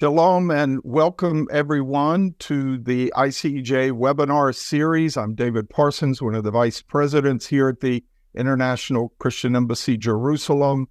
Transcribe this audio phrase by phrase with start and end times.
[0.00, 5.16] Shalom and welcome everyone to the ICEJ webinar series.
[5.16, 8.02] I'm David Parsons, one of the vice presidents here at the
[8.34, 10.88] International Christian Embassy Jerusalem,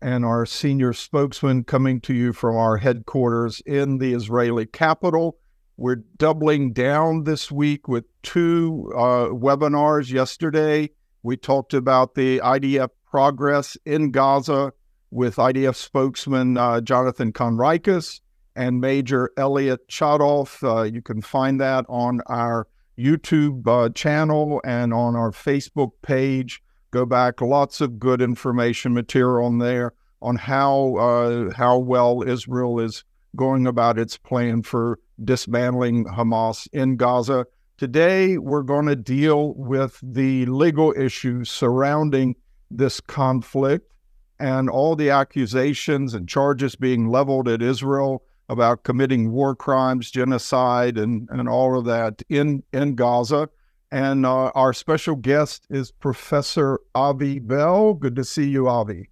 [0.00, 5.36] and our senior spokesman coming to you from our headquarters in the Israeli capital.
[5.76, 10.12] We're doubling down this week with two uh, webinars.
[10.12, 10.90] Yesterday,
[11.24, 14.72] we talked about the IDF progress in Gaza
[15.10, 18.20] with IDF spokesman uh, Jonathan Conricus
[18.56, 20.62] and Major Elliot Chodoff.
[20.62, 22.66] Uh, you can find that on our
[22.98, 26.62] YouTube uh, channel and on our Facebook page.
[26.90, 32.80] Go back, lots of good information material on there on how uh, how well Israel
[32.80, 33.04] is
[33.36, 37.46] going about its plan for dismantling Hamas in Gaza.
[37.76, 42.36] Today, we're going to deal with the legal issues surrounding
[42.70, 43.92] this conflict
[44.38, 50.98] and all the accusations and charges being leveled at Israel about committing war crimes, genocide,
[50.98, 53.48] and, and all of that in, in Gaza.
[53.90, 57.94] And uh, our special guest is Professor Avi Bell.
[57.94, 59.08] Good to see you, Avi.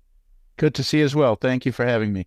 [0.56, 1.36] Good to see you as well.
[1.36, 2.27] Thank you for having me.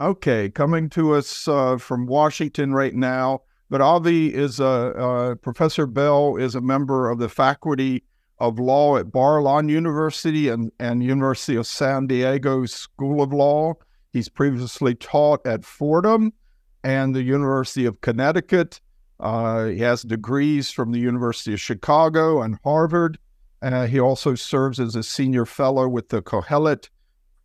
[0.00, 3.42] Okay, coming to us uh, from Washington right now.
[3.68, 8.04] But Avi is a uh, Professor Bell is a member of the faculty
[8.38, 13.74] of law at Bar-Ilan University and, and University of San Diego School of Law.
[14.12, 16.32] He's previously taught at Fordham
[16.82, 18.80] and the University of Connecticut.
[19.20, 23.18] Uh, he has degrees from the University of Chicago and Harvard.
[23.60, 26.88] Uh, he also serves as a senior fellow with the Kohelet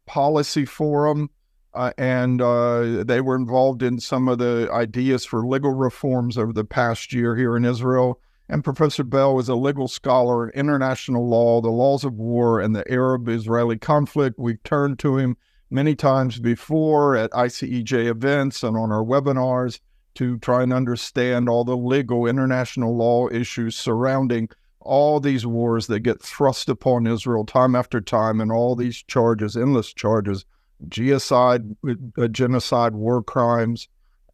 [0.06, 1.30] Policy Forum,
[1.74, 6.54] uh, and uh, they were involved in some of the ideas for legal reforms over
[6.54, 8.20] the past year here in Israel.
[8.50, 12.76] And Professor Bell is a legal scholar in international law, the laws of war, and
[12.76, 14.38] the Arab Israeli conflict.
[14.38, 15.38] We've turned to him
[15.74, 19.80] many times before at ICEJ events and on our webinars
[20.16, 24.48] to try and understand all the legal international law issues surrounding
[24.82, 29.58] all these wars that get thrust upon Israel time after time and all these charges,
[29.58, 30.46] endless charges,
[30.90, 31.76] genocide,
[32.18, 33.88] uh, genocide, war crimes.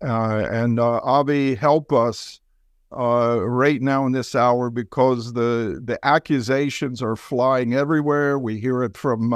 [0.04, 2.42] Uh, and uh, Avi, help us
[2.92, 8.40] uh, right now in this hour because the the accusations are flying everywhere.
[8.40, 9.30] We hear it from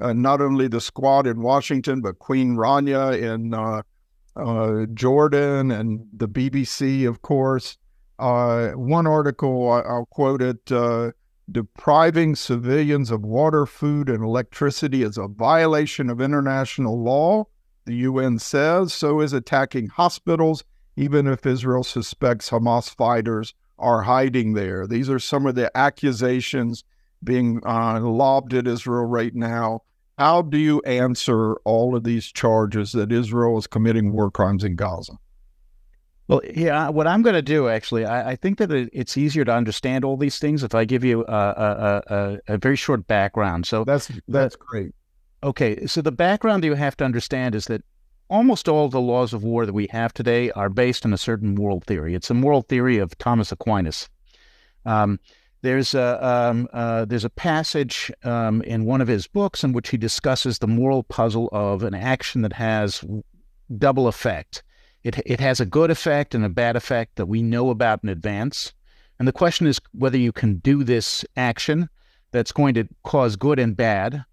[0.00, 3.82] uh, not only the squad in Washington, but Queen Rania in uh,
[4.36, 7.76] uh, Jordan and the BBC, of course.
[8.18, 11.12] Uh, one article, I, will quote it uh,
[11.50, 17.44] depriving civilians of water, food, and electricity is a violation of international law,
[17.86, 18.92] the UN says.
[18.92, 20.64] So is attacking hospitals,
[20.96, 24.86] even if Israel suspects Hamas fighters are hiding there.
[24.86, 26.84] These are some of the accusations
[27.24, 29.82] being uh, lobbed at Israel right now.
[30.20, 34.76] How do you answer all of these charges that Israel is committing war crimes in
[34.76, 35.14] Gaza?
[36.28, 39.54] Well, yeah, what I'm going to do actually, I, I think that it's easier to
[39.54, 43.64] understand all these things if I give you a, a, a, a very short background.
[43.64, 44.94] So that's that's great.
[45.42, 47.82] Okay, so the background that you have to understand is that
[48.28, 51.54] almost all the laws of war that we have today are based on a certain
[51.54, 52.14] moral theory.
[52.14, 54.10] It's a moral theory of Thomas Aquinas.
[54.84, 55.18] Um,
[55.62, 59.90] there's a um, uh, there's a passage um, in one of his books in which
[59.90, 63.04] he discusses the moral puzzle of an action that has
[63.76, 64.62] double effect.
[65.02, 68.08] It it has a good effect and a bad effect that we know about in
[68.08, 68.72] advance.
[69.18, 71.88] And the question is whether you can do this action
[72.32, 74.24] that's going to cause good and bad.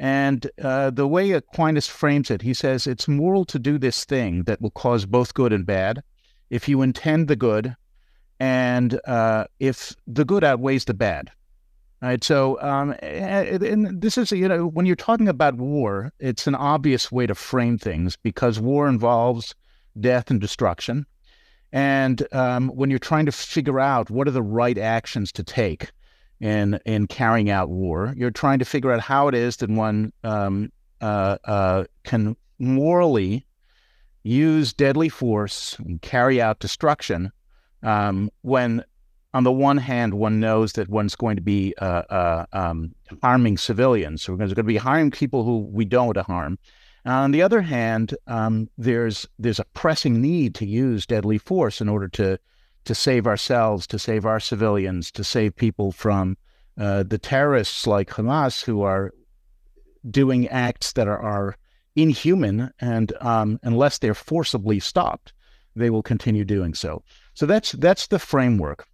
[0.00, 4.42] And uh, the way Aquinas frames it, he says it's moral to do this thing
[4.44, 6.02] that will cause both good and bad
[6.50, 7.76] if you intend the good
[8.42, 11.30] and uh, if the good outweighs the bad.
[12.00, 12.24] Right.
[12.24, 17.12] So, um, and this is, you know, when you're talking about war, it's an obvious
[17.12, 19.54] way to frame things because war involves
[20.00, 21.06] death and destruction.
[21.70, 25.92] And um, when you're trying to figure out what are the right actions to take
[26.40, 30.12] in in carrying out war, you're trying to figure out how it is that one
[30.24, 33.46] um, uh, uh, can morally
[34.24, 37.30] use deadly force and carry out destruction
[37.82, 38.84] um, when
[39.34, 43.56] on the one hand, one knows that one's going to be uh, uh, um, harming
[43.56, 44.22] civilians.
[44.22, 46.58] So we're going to be harming people who we don't want to harm.
[47.06, 51.88] on the other hand, um, there's there's a pressing need to use deadly force in
[51.88, 52.38] order to
[52.84, 56.36] to save ourselves, to save our civilians, to save people from
[56.78, 59.12] uh, the terrorists like Hamas who are
[60.10, 61.56] doing acts that are, are
[61.94, 65.32] inhuman, and um, unless they're forcibly stopped,
[65.76, 67.02] they will continue doing so.
[67.34, 68.86] So that's that's the framework,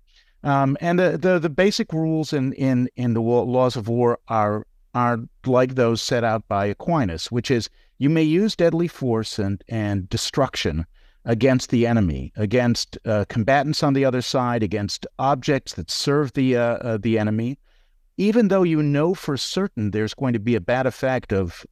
[0.45, 4.65] um, and the, the, the basic rules in in in the laws of war are
[4.95, 7.69] are like those set out by Aquinas, which is
[7.99, 10.87] you may use deadly force and, and destruction
[11.25, 16.57] against the enemy, against uh, combatants on the other side, against objects that serve the
[16.57, 17.59] uh, uh, the enemy,
[18.17, 21.67] even though you know for certain there's going to be a bad effect of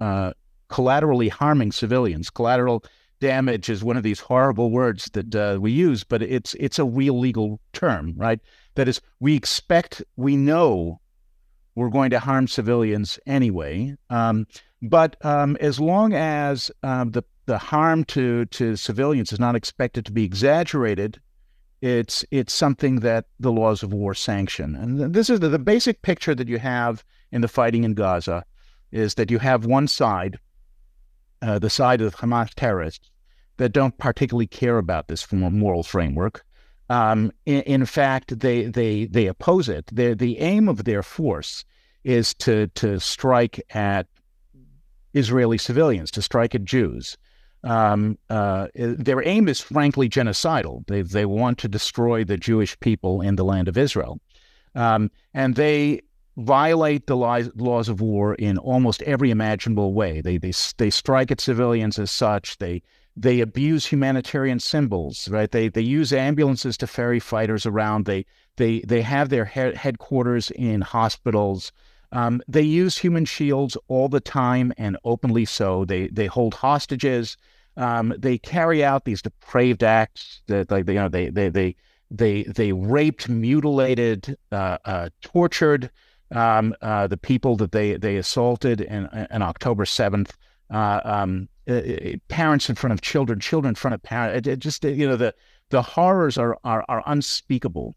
[0.00, 0.32] uh,
[0.68, 2.28] collaterally harming civilians.
[2.28, 2.84] Collateral
[3.22, 6.84] damage is one of these horrible words that uh, we use, but it's it's a
[6.84, 8.40] real legal term, right?
[8.74, 11.00] That is, we expect, we know
[11.76, 13.96] we're going to harm civilians anyway.
[14.10, 14.46] Um,
[14.82, 20.04] but um, as long as um, the the harm to to civilians is not expected
[20.06, 21.20] to be exaggerated,
[21.80, 24.74] it's it's something that the laws of war sanction.
[24.74, 28.44] And this is the, the basic picture that you have in the fighting in Gaza,
[28.90, 30.38] is that you have one side,
[31.40, 33.11] uh, the side of Hamas terrorists,
[33.56, 36.44] that don't particularly care about this from a moral framework.
[36.88, 39.86] Um, in, in, fact, they they they oppose it.
[39.92, 41.64] they the aim of their force
[42.04, 44.06] is to to strike at
[45.14, 47.16] Israeli civilians, to strike at Jews.
[47.64, 50.86] Um, uh, their aim is frankly genocidal.
[50.86, 54.20] They they want to destroy the Jewish people in the land of Israel,
[54.74, 56.02] um, and they
[56.36, 60.20] violate the laws of war in almost every imaginable way.
[60.20, 62.58] They they they strike at civilians as such.
[62.58, 62.82] They
[63.16, 65.50] they abuse humanitarian symbols, right?
[65.50, 68.06] They they use ambulances to ferry fighters around.
[68.06, 68.24] They
[68.56, 71.72] they they have their he- headquarters in hospitals.
[72.12, 75.84] Um, they use human shields all the time and openly so.
[75.84, 77.36] They they hold hostages.
[77.76, 81.76] Um, they carry out these depraved acts that like they, you know they they they
[82.10, 85.90] they they raped, mutilated, uh, uh, tortured
[86.30, 90.36] um, uh, the people that they they assaulted in, in October seventh.
[90.72, 91.80] Uh, um, uh,
[92.28, 94.38] parents in front of children, children in front of parents.
[94.38, 95.34] It, it just you know the
[95.70, 97.94] the horrors are are, are unspeakable.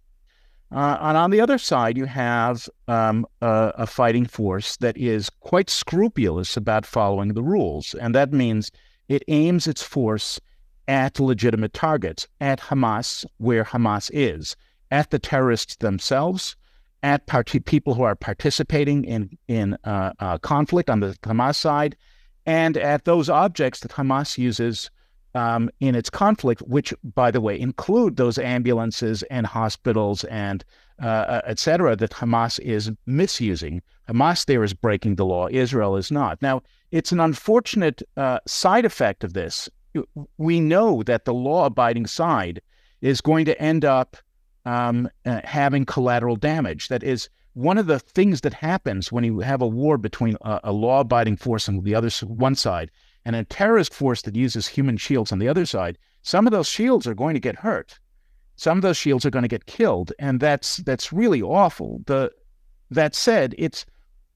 [0.72, 5.30] Uh, and on the other side, you have um, a, a, fighting force that is
[5.30, 7.94] quite scrupulous about following the rules.
[7.94, 8.72] And that means
[9.08, 10.40] it aims its force
[10.88, 14.56] at legitimate targets, at Hamas, where Hamas is,
[14.92, 16.56] at the terrorists themselves,
[17.04, 21.96] at part- people who are participating in, in uh, uh, conflict on the Hamas side,
[22.46, 24.90] and at those objects that Hamas uses
[25.34, 30.64] um, in its conflict, which, by the way, include those ambulances and hospitals and
[31.04, 33.82] uh, uh, et cetera, that Hamas is misusing.
[34.08, 35.48] Hamas there is breaking the law.
[35.52, 36.42] Israel is not.
[36.42, 36.62] Now,
[36.92, 39.70] it's an unfortunate uh, side effect of this.
[40.38, 42.62] We know that the law abiding side
[43.02, 44.16] is going to end up
[44.66, 46.88] um, uh, having collateral damage.
[46.88, 50.60] That is, one of the things that happens when you have a war between a,
[50.66, 52.92] a law abiding force on the other one side
[53.24, 56.68] and a terrorist force that uses human shields on the other side, some of those
[56.68, 57.98] shields are going to get hurt.
[58.58, 62.02] Some of those shields are going to get killed, and that's that's really awful.
[62.06, 62.32] The
[62.92, 63.86] that said, it's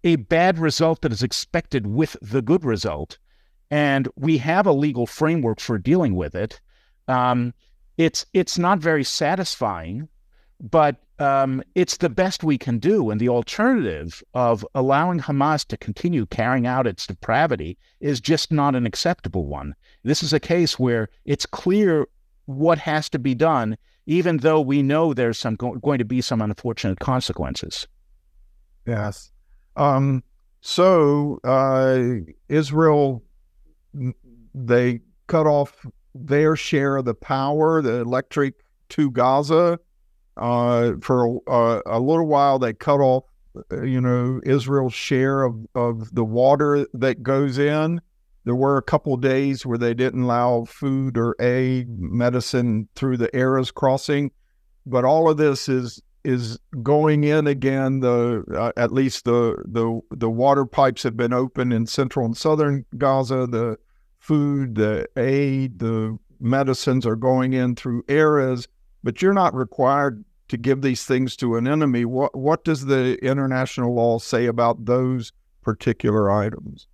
[0.04, 3.18] a bad result that is expected with the good result,
[3.70, 6.60] and we have a legal framework for dealing with it.
[7.08, 7.54] Um,
[7.98, 10.08] it's it's not very satisfying,
[10.60, 13.10] but um, it's the best we can do.
[13.10, 18.76] And the alternative of allowing Hamas to continue carrying out its depravity is just not
[18.76, 19.76] an acceptable one.
[20.04, 22.08] This is a case where it's clear
[22.46, 26.22] what has to be done, even though we know there's some go- going to be
[26.22, 27.88] some unfortunate consequences.
[28.86, 29.32] Yes.
[29.76, 30.24] Um,
[30.62, 32.00] so uh,
[32.48, 33.24] Israel,
[34.54, 35.86] they cut off
[36.16, 38.56] their share of the power, the electric
[38.90, 39.80] to Gaza
[40.40, 43.26] uh, for a, a, little while, they cut off,
[43.72, 48.02] uh, you know, Israel's share of, of the water that goes in.
[48.46, 53.28] There were a couple days where they didn't allow food or aid, medicine through the
[53.30, 54.32] Erez crossing,
[54.86, 58.00] but all of this is is going in again.
[58.00, 62.36] The uh, at least the the the water pipes have been open in central and
[62.36, 63.46] southern Gaza.
[63.46, 63.78] The
[64.20, 68.68] food, the aid, the medicines are going in through Erez,
[69.04, 72.06] but you're not required to give these things to an enemy.
[72.06, 76.88] What what does the international law say about those particular items?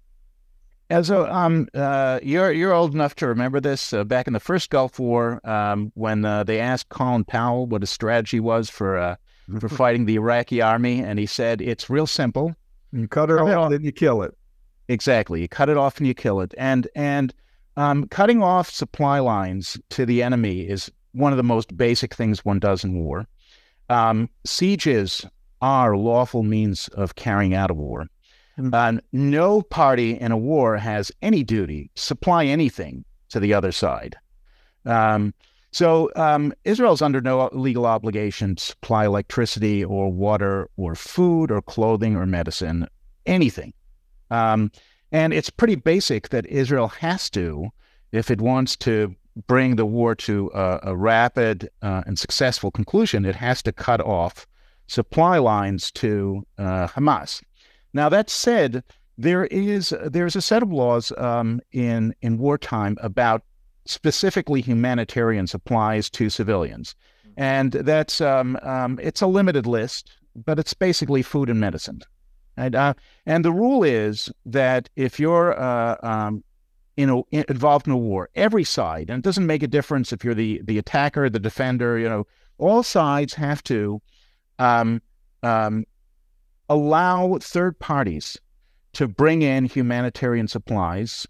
[0.90, 4.40] As a, um, uh, you're you're old enough to remember this uh, back in the
[4.40, 8.98] first Gulf War um, when uh, they asked Colin Powell what his strategy was for
[8.98, 9.16] uh,
[9.60, 12.56] for fighting the Iraqi army, and he said it's real simple.
[12.92, 14.38] You cut it cut off, it off, then you kill it.
[14.88, 17.34] Exactly, you cut it off and you kill it, and and
[17.78, 22.46] um, cutting off supply lines to the enemy is one of the most basic things
[22.46, 23.26] one does in war.
[23.90, 25.26] Um, sieges
[25.62, 28.08] are lawful means of carrying out a war.
[28.58, 28.74] Mm-hmm.
[28.74, 34.16] Uh, no party in a war has any duty supply anything to the other side.
[34.86, 35.34] Um,
[35.72, 41.52] so um, Israel is under no legal obligation to supply electricity or water or food
[41.52, 42.88] or clothing or medicine,
[43.26, 43.74] anything.
[44.32, 44.72] Um,
[45.12, 47.70] And it's pretty basic that Israel has to,
[48.12, 49.16] if it wants to
[49.48, 54.02] bring the war to a, a rapid uh, and successful conclusion, it has to cut
[54.02, 54.48] off
[54.88, 57.42] supply lines to uh, Hamas.
[57.94, 58.84] Now that said,
[59.18, 63.44] there is there's a set of laws um, in in wartime about
[63.86, 66.96] specifically humanitarian supplies to civilians,
[67.38, 72.02] and that's um, um, it's a limited list, but it's basically food and medicine.
[72.58, 72.94] And, uh,
[73.26, 76.44] and the rule is that if you're uh, um,
[76.98, 80.24] in a, involved in a war, every side, and it doesn't make a difference if
[80.24, 82.26] you're the the attacker, the defender, you know,
[82.58, 84.02] all sides have to
[84.60, 85.02] um,
[85.44, 85.86] um,
[86.70, 88.40] allow third parties
[88.94, 91.28] to bring in humanitarian supplies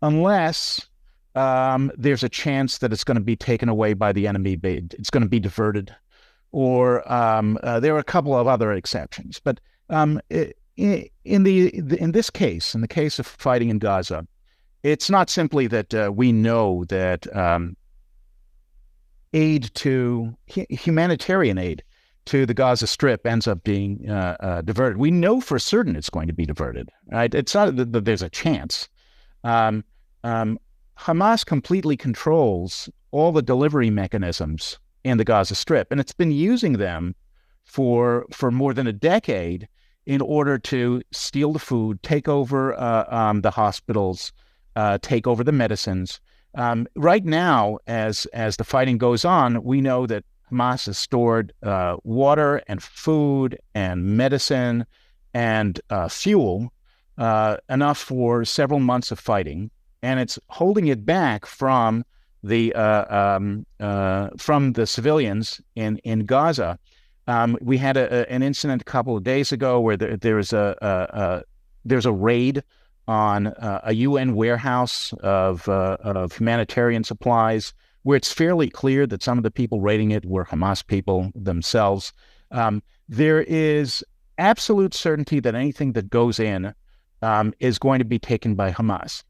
[0.00, 0.88] unless
[1.34, 4.58] um, there's a chance that it's going to be taken away by the enemy.
[4.62, 5.94] It's going to be diverted,
[6.52, 9.40] or um, uh, there are a couple of other exceptions.
[9.42, 10.20] But um,
[10.76, 14.26] in the in this case, in the case of fighting in Gaza,
[14.84, 17.74] it's not simply that uh, we know that um,
[19.32, 21.82] aid to humanitarian aid
[22.26, 24.98] to the Gaza Strip ends up being uh, uh, diverted.
[24.98, 26.90] We know for certain it's going to be diverted.
[27.10, 27.34] Right?
[27.34, 28.88] It's not that there's a chance.
[29.42, 29.84] Um,
[30.22, 30.58] um,
[30.98, 36.74] Hamas completely controls all the delivery mechanisms in the Gaza Strip, and it's been using
[36.74, 37.14] them
[37.64, 39.66] for for more than a decade
[40.06, 44.32] in order to steal the food, take over uh, um, the hospitals,
[44.76, 46.20] uh, take over the medicines.
[46.54, 51.52] Um, right now, as as the fighting goes on, we know that Hamas has stored
[51.62, 54.86] uh, water and food and medicine
[55.32, 56.72] and uh, fuel
[57.18, 59.70] uh, enough for several months of fighting,
[60.02, 62.04] and it's holding it back from
[62.42, 66.78] the uh, um, uh, from the civilians in in Gaza.
[67.26, 70.52] Um, we had a, a, an incident a couple of days ago where there, was
[70.52, 71.42] a, a, a
[71.84, 72.62] there's a raid
[73.06, 79.38] on uh, a UN warehouse of of humanitarian supplies where it's fairly clear that some
[79.38, 82.12] of the people raiding it were Hamas people themselves.
[82.50, 84.04] Um, there is
[84.38, 86.74] absolute certainty that anything that goes in
[87.22, 89.24] um, is going to be taken by Hamas.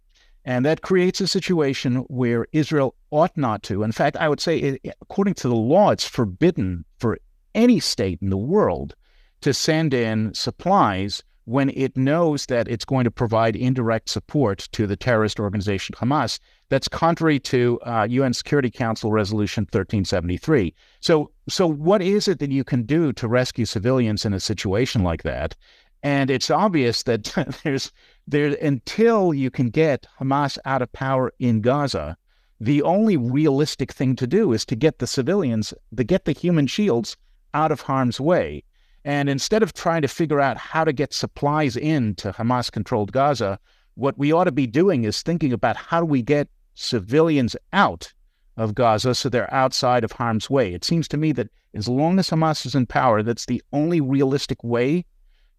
[0.45, 3.83] And that creates a situation where Israel ought not to.
[3.83, 7.19] In fact, I would say, it, according to the law, it's forbidden for
[7.55, 8.95] any state in the world
[9.41, 14.87] to send in supplies when it knows that it's going to provide indirect support to
[14.87, 16.39] the terrorist organization Hamas.
[16.71, 20.75] That's contrary to uh, UN Security Council Resolution 1373.
[21.01, 25.03] So, so what is it that you can do to rescue civilians in a situation
[25.03, 25.55] like that?
[26.03, 27.25] And it's obvious that
[27.65, 27.93] there's
[28.27, 32.17] there until you can get Hamas out of power in Gaza,
[32.61, 36.67] the only realistic thing to do is to get the civilians, to get the human
[36.67, 37.17] shields
[37.53, 38.63] out of harm's way.
[39.05, 43.59] And instead of trying to figure out how to get supplies into Hamas controlled Gaza,
[43.95, 48.13] what we ought to be doing is thinking about how do we get civilians out
[48.57, 50.73] of Gaza so they're outside of harm's way.
[50.73, 54.01] It seems to me that as long as Hamas is in power, that's the only
[54.01, 55.05] realistic way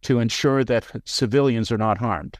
[0.03, 2.39] to ensure that civilians are not harmed.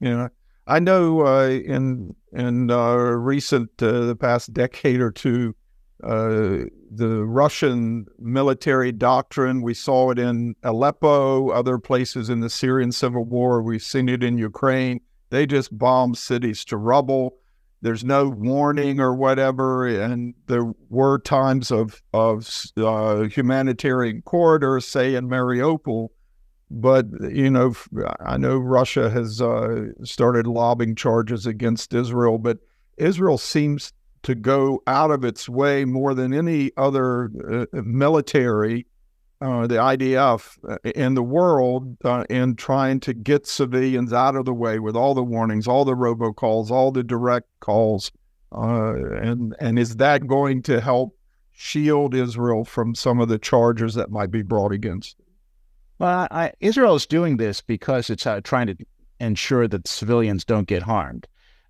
[0.00, 0.28] Know,
[0.66, 5.54] I know uh, in in uh, recent uh, the past decade or two,
[6.02, 9.62] uh, the Russian military doctrine.
[9.62, 13.62] We saw it in Aleppo, other places in the Syrian civil war.
[13.62, 15.00] We've seen it in Ukraine.
[15.30, 17.36] They just bomb cities to rubble.
[17.80, 25.14] There's no warning or whatever, and there were times of of uh, humanitarian corridors, say
[25.14, 26.08] in Mariupol.
[26.70, 27.74] But you know,
[28.20, 32.58] I know Russia has uh, started lobbing charges against Israel, but
[32.96, 38.86] Israel seems to go out of its way more than any other uh, military,
[39.40, 44.44] uh, the IDF uh, in the world, uh, in trying to get civilians out of
[44.44, 48.10] the way with all the warnings, all the robocalls, all the direct calls,
[48.52, 51.16] uh, and and is that going to help
[51.52, 55.16] shield Israel from some of the charges that might be brought against?
[55.98, 58.76] Well, I, Israel is doing this because it's trying to
[59.20, 61.26] ensure that civilians don't get harmed.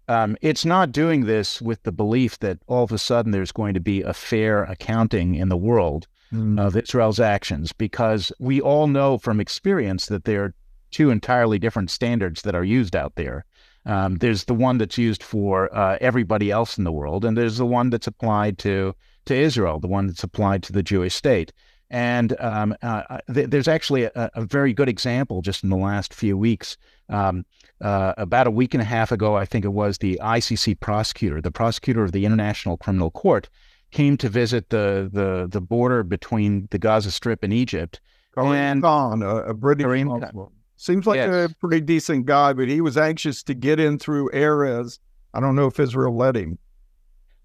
[0.09, 3.75] Um, it's not doing this with the belief that all of a sudden there's going
[3.75, 6.59] to be a fair accounting in the world mm.
[6.59, 10.55] of Israel's actions, because we all know from experience that there are
[10.91, 13.45] two entirely different standards that are used out there.
[13.85, 17.59] Um, there's the one that's used for uh, everybody else in the world, and there's
[17.59, 18.95] the one that's applied to
[19.27, 21.53] to Israel, the one that's applied to the Jewish state.
[21.91, 25.77] And um, uh, uh th- there's actually a, a, very good example just in the
[25.77, 26.77] last few weeks.
[27.09, 27.47] Um,
[27.81, 31.41] uh, about a week and a half ago, I think it was, the ICC prosecutor,
[31.41, 33.49] the prosecutor of the International Criminal Court,
[33.91, 38.01] came to visit the the, the border between the Gaza Strip and Egypt.
[38.35, 40.49] Karim Khan, a, a British Karim Khan.
[40.77, 41.51] Seems like yes.
[41.51, 45.01] a pretty decent guy, but he was anxious to get in through Erez.
[45.35, 46.59] I don't know if Israel let him.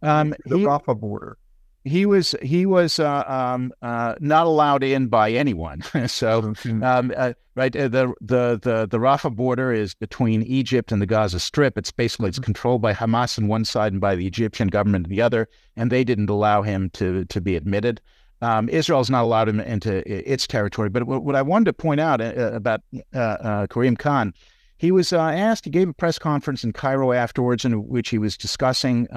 [0.04, 1.38] Um, the he, Rafah border
[1.86, 5.82] he was he was uh, um, uh, not allowed in by anyone.
[6.08, 11.02] so um, uh, right uh, the the the the Rafah border is between Egypt and
[11.02, 11.78] the Gaza Strip.
[11.78, 12.46] It's basically it's mm-hmm.
[12.46, 15.92] controlled by Hamas on one side and by the Egyptian government on the other, and
[15.92, 18.00] they didn't allow him to to be admitted.
[18.42, 20.90] Um, Israel's not allowed him into its territory.
[20.90, 22.82] But what, what I wanted to point out uh, about
[23.14, 24.34] uh, Karim Khan.
[24.78, 25.64] He was asked.
[25.64, 29.08] He gave a press conference in Cairo afterwards, in which he was discussing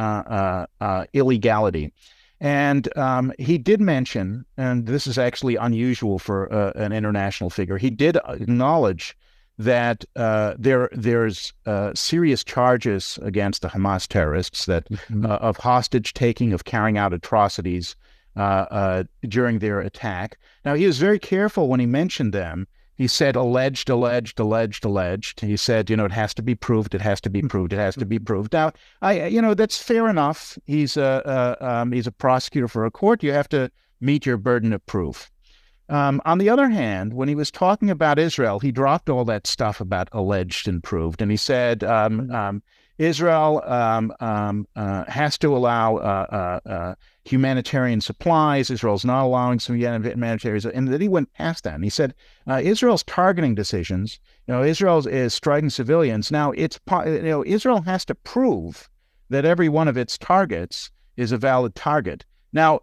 [1.12, 1.92] illegality.
[2.40, 7.78] And um, he did mention, and this is actually unusual for uh, an international figure,
[7.78, 9.16] he did acknowledge
[9.58, 15.24] that uh, there there's uh, serious charges against the Hamas terrorists that mm-hmm.
[15.24, 17.96] Uh, of hostage taking, of carrying out atrocities
[18.36, 20.38] uh, uh, during their attack.
[20.64, 22.66] Now he was very careful when he mentioned them
[22.96, 25.40] he said alleged, alleged, alleged, alleged.
[25.40, 26.94] He said, you know, it has to be proved.
[26.94, 27.72] It has to be proved.
[27.72, 28.52] It has to be proved.
[28.52, 28.72] Now,
[29.02, 30.58] I, you know, that's fair enough.
[30.66, 33.22] He's a, a um, he's a prosecutor for a court.
[33.22, 35.30] You have to meet your burden of proof.
[35.88, 39.46] Um, on the other hand, when he was talking about Israel, he dropped all that
[39.46, 42.62] stuff about alleged and proved, and he said, um, um
[42.98, 48.70] Israel um, um, uh, has to allow uh, uh, uh, humanitarian supplies.
[48.70, 52.14] Israel's not allowing some humanitarian, and then he went past that and he said
[52.46, 54.18] uh, Israel's targeting decisions.
[54.46, 56.30] You know, Israel is striking civilians.
[56.30, 58.88] Now, it's you know Israel has to prove
[59.28, 62.24] that every one of its targets is a valid target.
[62.52, 62.80] Now,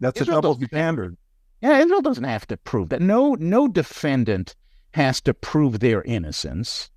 [0.00, 1.16] that's Israel a double standard.
[1.60, 3.00] Yeah, Israel doesn't have to prove that.
[3.00, 4.54] No, no defendant
[4.92, 6.90] has to prove their innocence.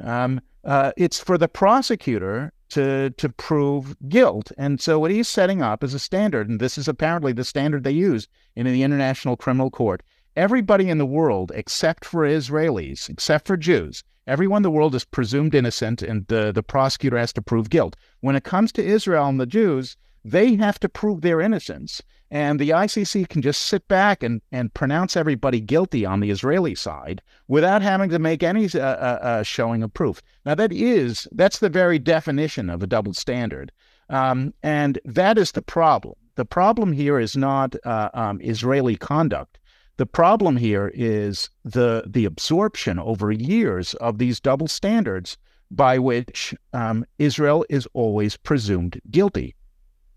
[0.00, 4.50] Um, uh, it's for the prosecutor to to prove guilt.
[4.56, 7.84] And so what he's setting up is a standard, and this is apparently the standard
[7.84, 10.02] they use in the International Criminal Court.
[10.36, 15.04] Everybody in the world, except for Israelis, except for Jews, everyone in the world is
[15.04, 17.96] presumed innocent, and the, the prosecutor has to prove guilt.
[18.20, 22.02] When it comes to Israel and the Jews, they have to prove their innocence.
[22.30, 26.74] And the ICC can just sit back and, and pronounce everybody guilty on the Israeli
[26.74, 30.22] side without having to make any uh, uh, uh, showing of proof.
[30.46, 33.70] Now, that is, that's the very definition of a double standard.
[34.08, 36.14] Um, and that is the problem.
[36.36, 39.58] The problem here is not uh, um, Israeli conduct.
[39.98, 45.36] The problem here is the, the absorption over years of these double standards
[45.70, 49.54] by which um, Israel is always presumed guilty.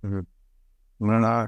[0.06, 1.10] Mm-hmm.
[1.12, 1.48] And I,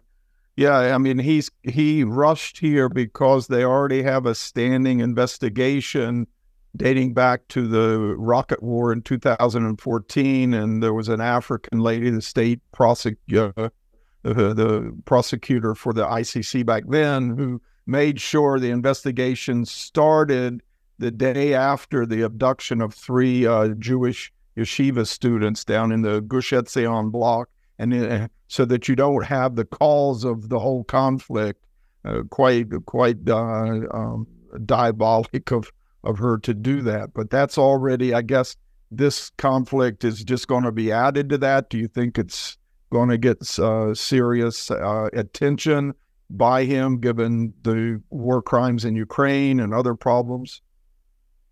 [0.55, 6.27] yeah, I mean he's he rushed here because they already have a standing investigation
[6.75, 12.21] dating back to the rocket war in 2014, and there was an African lady, the
[12.21, 19.65] state prosecutor, uh, the, prosecutor for the ICC back then, who made sure the investigation
[19.65, 20.61] started
[20.99, 26.51] the day after the abduction of three uh, Jewish yeshiva students down in the Gush
[26.51, 31.63] Etzion block and uh, so that you don't have the cause of the whole conflict
[32.05, 34.27] uh, quite quite uh, um,
[34.65, 35.71] diabolic of
[36.03, 37.13] of her to do that.
[37.13, 38.55] But that's already, I guess,
[38.89, 41.69] this conflict is just going to be added to that.
[41.69, 42.57] Do you think it's
[42.91, 45.93] going to get uh, serious uh, attention
[46.29, 50.61] by him, given the war crimes in Ukraine and other problems?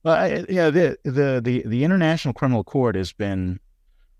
[0.03, 3.59] Well, yeah, the, the the the International Criminal Court has been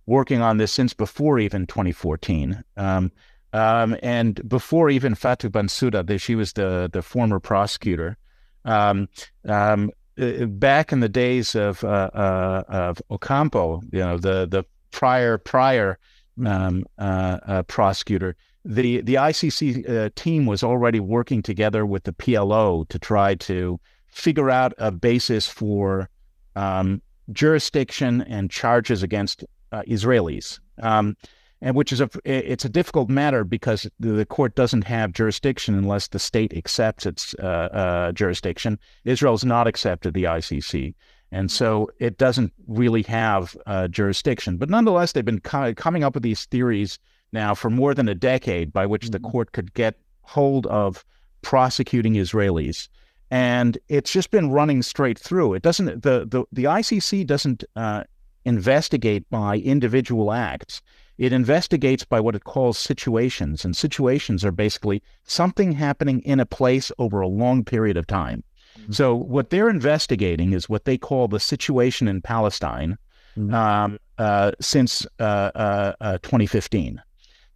[0.06, 2.64] working on this since before even 2014.
[2.78, 3.12] Um,
[3.54, 8.18] um, and before even Fatou Bensouda, she was the the former prosecutor.
[8.66, 9.08] Um,
[9.48, 14.64] um uh, back in the days of uh, uh, of Ocampo, you know, the the
[14.92, 15.98] prior prior
[16.46, 22.14] um, uh, uh, prosecutor, the the ICC uh, team was already working together with the
[22.14, 26.10] PLO to try to figure out a basis for
[26.56, 31.16] um, jurisdiction and charges against uh, Israelis, um,
[31.62, 36.08] and which is a it's a difficult matter because the court doesn't have jurisdiction unless
[36.08, 38.80] the state accepts its uh, uh, jurisdiction.
[39.04, 40.94] Israel's not accepted the ICC,
[41.32, 44.58] and so it doesn't really have uh, jurisdiction.
[44.58, 47.00] But nonetheless, they've been co- coming up with these theories
[47.32, 49.32] now for more than a decade by which the mm-hmm.
[49.32, 51.06] court could get hold of
[51.42, 52.88] prosecuting Israelis
[53.32, 55.54] and it's just been running straight through.
[55.54, 58.04] It doesn't the the, the ICC doesn't uh,
[58.46, 60.82] investigate by individual acts.
[61.18, 66.46] It investigates by what it calls situations, and situations are basically something happening in a
[66.46, 68.44] place over a long period of time.
[68.78, 68.92] Mm-hmm.
[68.92, 72.98] So, what they're investigating is what they call the situation in Palestine
[73.38, 73.54] mm-hmm.
[73.54, 77.02] um, uh, since uh, uh, uh 2015.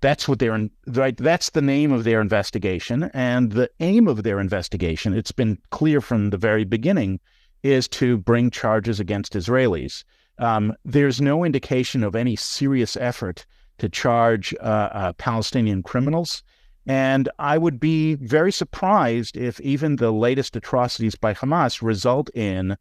[0.01, 1.17] That's what they're in, right.
[1.17, 5.13] That's the name of their investigation, and the aim of their investigation.
[5.13, 7.19] It's been clear from the very beginning
[7.63, 10.05] is to bring charges against Israelis.
[10.39, 13.45] Um, there's no indication of any serious effort
[13.77, 16.43] to charge uh, uh, Palestinian criminals.
[16.87, 22.77] And I would be very surprised if even the latest atrocities by Hamas result in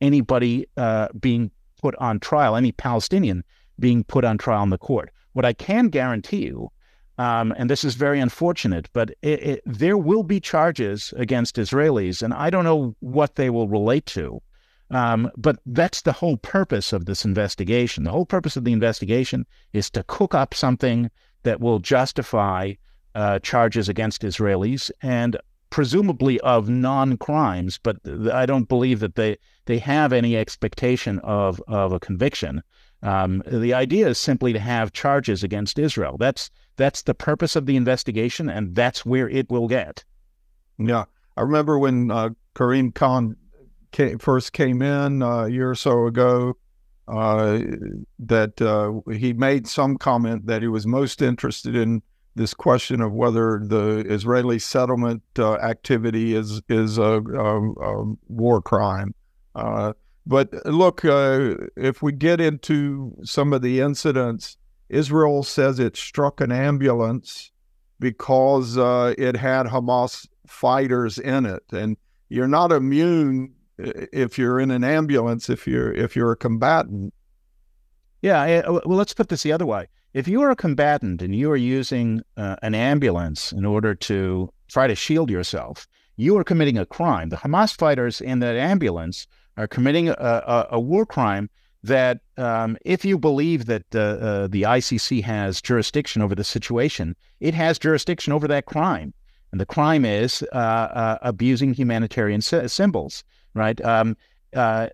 [0.00, 3.42] anybody uh, being put on trial, any Palestinian
[3.80, 5.10] being put on trial in the court.
[5.32, 6.70] What I can guarantee you,
[7.16, 12.22] um, and this is very unfortunate, but it, it, there will be charges against Israelis,
[12.22, 14.40] and I don't know what they will relate to.
[14.90, 18.04] Um, but that's the whole purpose of this investigation.
[18.04, 21.10] The whole purpose of the investigation is to cook up something
[21.42, 22.74] that will justify
[23.14, 25.36] uh, charges against Israelis and
[25.70, 27.78] presumably of non-crimes.
[27.82, 27.96] But
[28.32, 32.62] I don't believe that they they have any expectation of of a conviction.
[33.02, 36.16] Um, the idea is simply to have charges against Israel.
[36.18, 40.04] That's that's the purpose of the investigation, and that's where it will get.
[40.78, 41.04] Yeah,
[41.36, 43.36] I remember when uh, Karim Khan
[43.98, 46.56] came, first came in uh, a year or so ago.
[47.08, 47.60] Uh,
[48.18, 52.02] that uh, he made some comment that he was most interested in
[52.34, 58.60] this question of whether the Israeli settlement uh, activity is is a, a, a war
[58.60, 59.14] crime.
[59.54, 59.94] Uh,
[60.26, 64.58] but look, if we get into some of the incidents,
[64.90, 67.50] Israel says it struck an ambulance
[67.98, 71.96] because it had Hamas fighters in it, and
[72.28, 77.14] you're not immune if you're in an ambulance if you're if you're a combatant.
[78.20, 79.86] Yeah, well, let's put this the other way.
[80.12, 84.50] If you are a combatant and you are using uh, an ambulance in order to
[84.66, 85.86] try to shield yourself,
[86.16, 87.28] you are committing a crime.
[87.28, 91.48] The Hamas fighters in that ambulance are committing a, a, a war crime
[91.84, 97.14] that um, if you believe that uh, uh, the ICC has jurisdiction over the situation,
[97.38, 99.14] it has jurisdiction over that crime.
[99.52, 103.24] And the crime is uh, uh abusing humanitarian symbols,
[103.58, 103.80] right?
[103.84, 104.16] Um,
[104.54, 104.88] uh,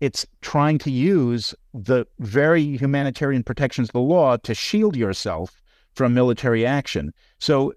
[0.00, 5.62] it's trying to use the very humanitarian protections of the law to shield yourself
[5.94, 7.12] from military action.
[7.38, 7.74] So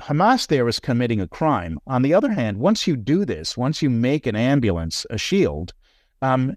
[0.00, 1.78] Hamas there is committing a crime.
[1.86, 5.74] On the other hand, once you do this, once you make an ambulance a shield,
[6.22, 6.56] um,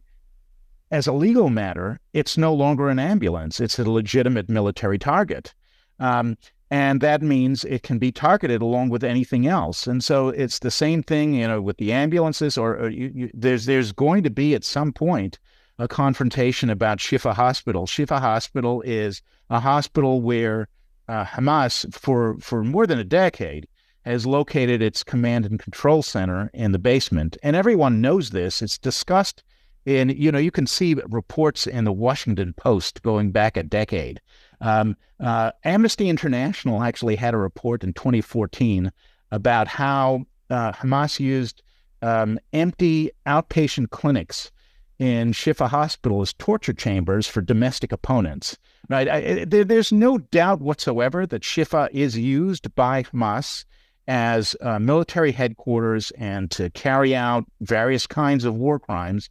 [0.91, 3.59] as a legal matter, it's no longer an ambulance.
[3.59, 5.53] It's a legitimate military target.
[5.99, 6.37] Um,
[6.71, 9.87] and that means it can be targeted along with anything else.
[9.87, 12.57] And so it's the same thing, you know, with the ambulances.
[12.57, 15.39] Or, or you, you, there's there's going to be at some point
[15.79, 17.87] a confrontation about Shifa Hospital.
[17.87, 20.67] Shifa Hospital is a hospital where
[21.07, 23.67] uh, Hamas, for, for more than a decade,
[24.05, 27.37] has located its command and control center in the basement.
[27.41, 28.61] And everyone knows this.
[28.61, 29.43] It's discussed
[29.85, 34.21] in, you know, you can see reports in the Washington Post going back a decade.
[34.61, 38.91] Um, uh, Amnesty International actually had a report in 2014
[39.31, 41.61] about how uh, Hamas used
[42.01, 44.51] um, empty outpatient clinics
[44.97, 48.57] in Shifa Hospital as torture chambers for domestic opponents.
[48.89, 49.07] Right?
[49.07, 53.65] I, there, there's no doubt whatsoever that Shifa is used by Hamas
[54.07, 59.29] as uh, military headquarters and to carry out various kinds of war crimes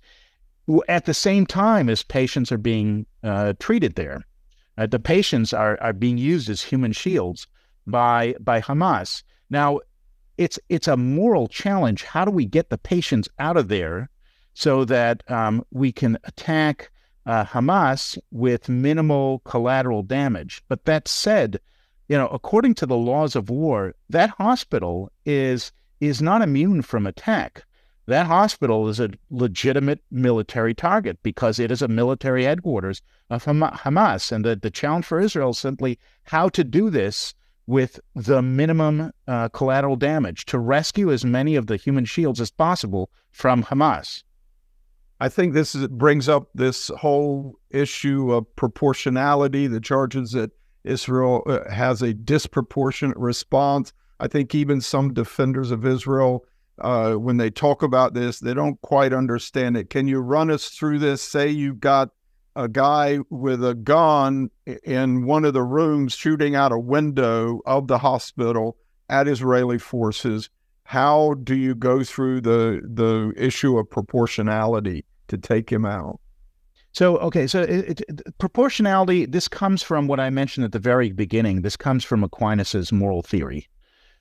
[0.89, 4.25] at the same time as patients are being uh, treated there.
[4.79, 7.47] Uh, the patients are, are being used as human shields
[7.87, 9.25] by by Hamas.
[9.51, 9.81] Now,
[10.37, 12.05] it's it's a moral challenge.
[12.05, 14.09] How do we get the patients out of there
[14.55, 16.91] so that um, we can attack
[17.27, 20.63] uh, Hamas with minimal collateral damage.
[20.69, 21.61] But that said,
[22.09, 27.07] you know, according to the laws of war, that hospital is is not immune from
[27.07, 27.65] attack.
[28.09, 34.33] That hospital is a legitimate military target because it is a military headquarters of Hamas.
[34.33, 37.35] And the, the challenge for Israel is simply how to do this
[37.67, 42.51] with the minimum uh, collateral damage to rescue as many of the human shields as
[42.51, 44.23] possible from Hamas.
[45.21, 50.51] I think this is, brings up this whole issue of proportionality, the charges that
[50.83, 53.93] Israel uh, has a disproportionate response.
[54.19, 56.47] I think even some defenders of Israel,
[56.81, 59.91] uh, when they talk about this, they don't quite understand it.
[59.91, 61.23] Can you run us through this?
[61.23, 62.11] Say you've got
[62.57, 64.51] a guy with a gun
[64.85, 68.77] in one of the rooms shooting out a window of the hospital
[69.09, 70.51] at Israeli forces
[70.89, 76.19] how do you go through the the issue of proportionality to take him out?
[76.93, 79.27] So okay, so it, it, proportionality.
[79.27, 81.61] This comes from what I mentioned at the very beginning.
[81.61, 83.69] This comes from Aquinas's moral theory,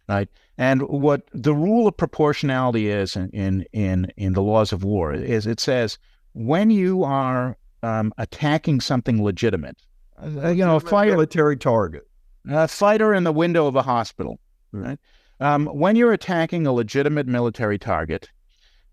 [0.10, 0.28] right?
[0.58, 5.13] And what the rule of proportionality is in in in, in the laws of war
[5.13, 5.98] is it says
[6.34, 9.78] when you are um, attacking something legitimate,
[10.22, 12.08] uh, you know, a fighter, military target,
[12.50, 14.39] a fighter in the window of a hospital,
[14.72, 15.00] right?
[15.39, 18.30] Um, when you're attacking a legitimate military target,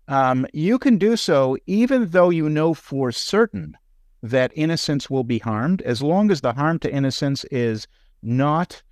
[0.07, 3.75] um, you can do so even though you know for certain
[4.21, 7.87] that innocents will be harmed, as long as the harm to innocents is
[8.21, 8.83] not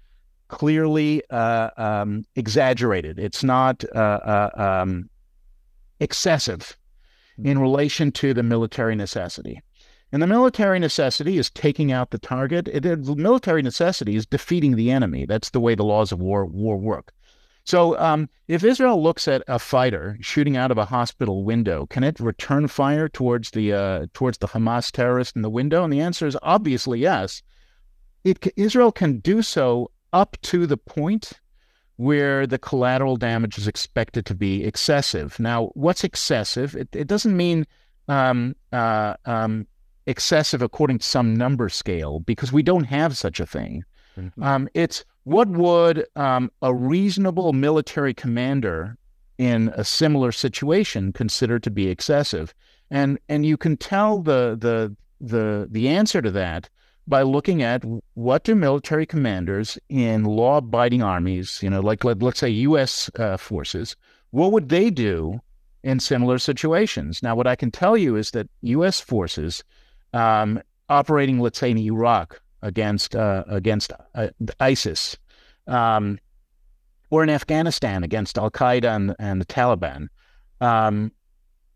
[0.53, 3.17] clearly uh, um, exaggerated.
[3.17, 5.09] It's not uh, uh, um,
[5.99, 6.77] excessive
[7.43, 9.59] in relation to the military necessity.
[10.11, 12.67] And the military necessity is taking out the target.
[12.67, 15.25] It, the military necessity is defeating the enemy.
[15.25, 17.11] That's the way the laws of war war work.
[17.65, 22.03] So, um, if Israel looks at a fighter shooting out of a hospital window, can
[22.03, 25.83] it return fire towards the uh, towards the Hamas terrorist in the window?
[25.83, 27.41] And the answer is obviously yes.
[28.23, 31.33] It, Israel can do so up to the point
[31.97, 35.39] where the collateral damage is expected to be excessive.
[35.39, 36.75] Now, what's excessive?
[36.75, 37.65] It, it doesn't mean
[38.07, 39.67] um, uh, um,
[40.07, 43.83] excessive according to some number scale because we don't have such a thing.
[44.17, 44.43] Mm-hmm.
[44.43, 48.97] Um, it's what would um, a reasonable military commander
[49.37, 52.53] in a similar situation consider to be excessive,
[52.91, 56.69] and and you can tell the the the the answer to that
[57.07, 62.39] by looking at what do military commanders in law-abiding armies, you know, like let, us
[62.39, 63.09] say U.S.
[63.17, 63.95] Uh, forces,
[64.31, 65.41] what would they do
[65.83, 67.21] in similar situations?
[67.21, 68.99] Now, what I can tell you is that U.S.
[68.99, 69.63] forces
[70.13, 75.17] um, operating, let's say, in Iraq against uh, against uh, ISIS,
[75.67, 76.17] um,
[77.09, 80.07] or in Afghanistan against Al Qaeda and, and, the Taliban,
[80.61, 81.11] um,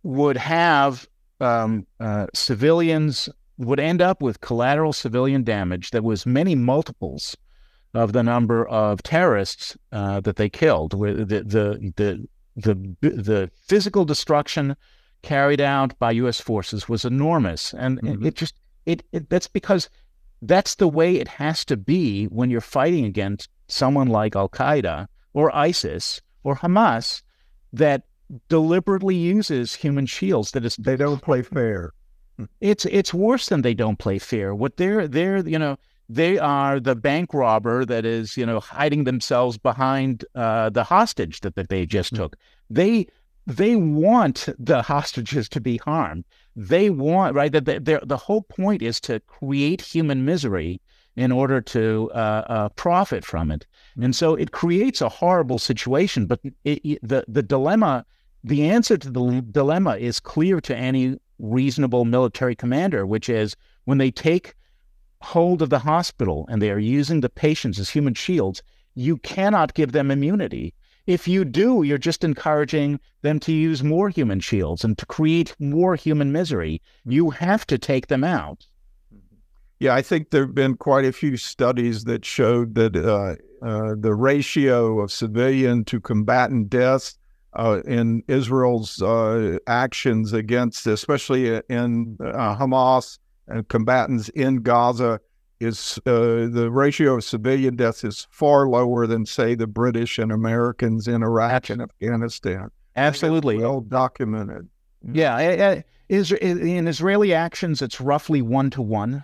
[0.03, 1.07] would have
[1.41, 7.35] um, uh, civilians would end up with collateral civilian damage that was many multiples
[7.93, 10.91] of the number of terrorists uh, that they killed.
[10.91, 11.43] The, the
[11.95, 14.75] the the the physical destruction
[15.21, 16.39] carried out by U.S.
[16.39, 18.23] forces was enormous, and mm-hmm.
[18.23, 19.89] it, it, just it, it that's because
[20.41, 25.07] that's the way it has to be when you're fighting against someone like Al Qaeda
[25.33, 27.23] or ISIS or Hamas
[27.73, 28.03] that
[28.49, 30.51] deliberately uses human shields.
[30.51, 31.93] That is, they don't play fair.
[32.61, 34.53] It's it's worse than they don't play fair.
[34.53, 35.77] What they're they're you know
[36.09, 41.41] they are the bank robber that is you know hiding themselves behind uh, the hostage
[41.41, 42.23] that, that they just mm-hmm.
[42.23, 42.35] took.
[42.69, 43.07] They
[43.45, 46.25] they want the hostages to be harmed.
[46.55, 50.81] They want right that the, the whole point is to create human misery
[51.15, 53.65] in order to uh, uh, profit from it,
[53.99, 56.27] and so it creates a horrible situation.
[56.27, 58.05] But it, it, the the dilemma,
[58.43, 63.97] the answer to the dilemma is clear to any reasonable military commander, which is when
[63.97, 64.53] they take
[65.21, 68.61] hold of the hospital and they are using the patients as human shields,
[68.95, 70.73] you cannot give them immunity.
[71.05, 75.55] If you do, you're just encouraging them to use more human shields and to create
[75.59, 76.81] more human misery.
[77.05, 78.65] You have to take them out.
[79.79, 83.95] Yeah, I think there have been quite a few studies that showed that uh, uh,
[83.97, 87.17] the ratio of civilian to combatant deaths
[87.57, 93.17] uh, in Israel's uh, actions against, especially in uh, Hamas
[93.47, 95.19] and combatants in Gaza,
[95.59, 100.31] is uh, the ratio of civilian deaths is far lower than, say, the British and
[100.31, 102.69] Americans in Iraq and Afghanistan.
[102.95, 104.69] Absolutely, well documented.
[105.11, 109.23] Yeah, is in Israeli actions, it's roughly one to one.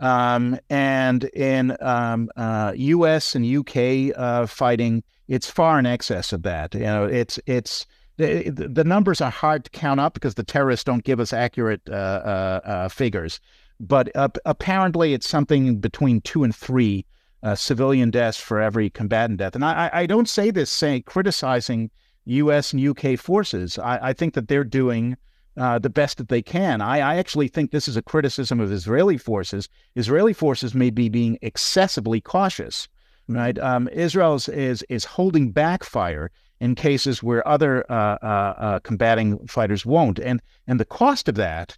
[0.00, 3.34] Um, and in um, uh, U.S.
[3.34, 4.12] and U.K.
[4.14, 6.74] Uh, fighting, it's far in excess of that.
[6.74, 7.86] You know, it's it's
[8.16, 11.82] the, the numbers are hard to count up because the terrorists don't give us accurate
[11.88, 13.40] uh, uh, uh figures.
[13.78, 17.06] But apparently, it's something between two and three
[17.42, 19.54] uh, civilian deaths for every combatant death.
[19.54, 21.90] And I, I don't say this saying criticizing
[22.26, 22.72] U.S.
[22.72, 23.16] and U.K.
[23.16, 23.78] forces.
[23.78, 25.16] I, I think that they're doing
[25.56, 26.80] uh, the best that they can.
[26.80, 29.68] I, I, actually think this is a criticism of Israeli forces.
[29.96, 32.88] Israeli forces may be being excessively cautious,
[33.28, 33.58] right?
[33.58, 39.44] Um, Israel is, is, holding back fire in cases where other uh, uh, uh, combating
[39.46, 41.76] fighters won't, and and the cost of that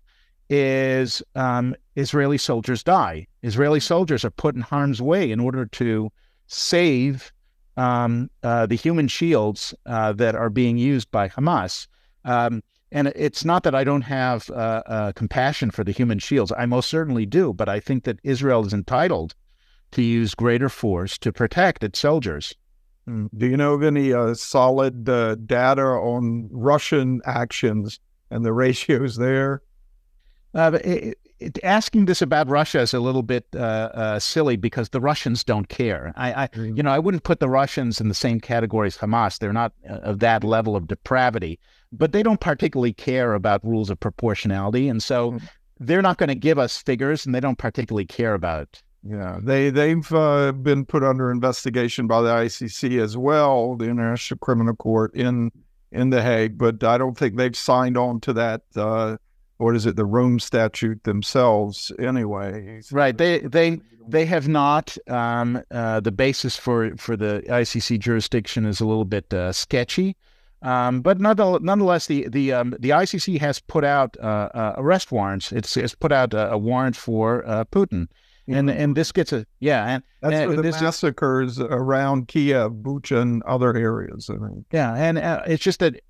[0.51, 3.27] is um, Israeli soldiers die.
[3.43, 6.13] Israeli soldiers are put in harm's way in order to
[6.47, 7.33] save
[7.77, 11.87] um, uh, the human shields uh, that are being used by Hamas.
[12.25, 16.53] Um, and it's not that I don't have uh, uh, compassion for the human shields.
[16.57, 17.55] I most certainly do.
[17.55, 19.35] But I think that Israel is entitled
[19.93, 22.55] to use greater force to protect its soldiers.
[23.07, 23.27] Hmm.
[23.37, 27.99] Do you know of any uh, solid uh, data on Russian actions
[28.31, 29.63] and the ratios there?
[30.55, 35.01] Uh, it, it, asking this about Russia is a little bit uh, silly because the
[35.01, 36.13] Russians don't care.
[36.15, 36.77] I, I mm.
[36.77, 39.39] you know, I wouldn't put the Russians in the same category as Hamas.
[39.39, 41.59] They're not of that level of depravity
[41.93, 45.47] but they don't particularly care about rules of proportionality, and so mm-hmm.
[45.79, 48.63] they're not going to give us figures, and they don't particularly care about.
[48.63, 48.83] It.
[49.05, 54.39] Yeah, they they've uh, been put under investigation by the ICC as well, the International
[54.39, 55.51] Criminal Court in
[55.91, 58.63] in The Hague, but I don't think they've signed on to that.
[58.75, 59.17] Uh,
[59.59, 61.93] what is it, the Rome Statute themselves?
[61.99, 63.17] Anyway, right?
[63.17, 64.97] They they they have not.
[65.09, 70.17] Um, uh, the basis for for the ICC jurisdiction is a little bit uh, sketchy.
[70.63, 75.51] Um, but nonetheless, the the um, the ICC has put out uh, uh, arrest warrants.
[75.51, 78.07] It's, it's put out a, a warrant for uh, Putin,
[78.47, 83.43] and and this gets a yeah, and that's and the massacres around Kiev, Bucha, and
[83.43, 84.31] other areas.
[84.31, 84.65] I mean.
[84.73, 86.01] Yeah, and uh, it's just that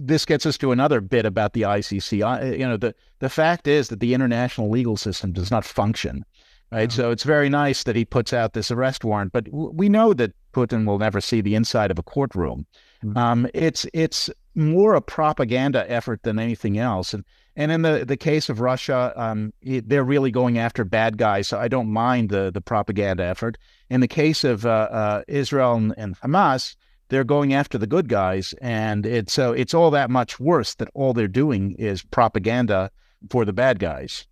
[0.00, 2.24] this gets us to another bit about the ICC.
[2.24, 6.24] I, you know, the the fact is that the international legal system does not function,
[6.72, 6.90] right?
[6.90, 10.32] So it's very nice that he puts out this arrest warrant, but we know that
[10.52, 12.66] Putin will never see the inside of a courtroom.
[13.04, 13.16] Mm-hmm.
[13.18, 17.12] Um, it's it's more a propaganda effort than anything else.
[17.12, 17.24] And
[17.56, 21.46] and in the, the case of Russia, um, it, they're really going after bad guys.
[21.48, 23.58] So I don't mind the the propaganda effort.
[23.90, 26.74] In the case of uh, uh, Israel and, and, Hamas,
[27.08, 30.88] they're going after the good guys, and it's so it's all that much worse that
[30.94, 32.90] all they're doing is propaganda
[33.30, 34.26] for the bad guys.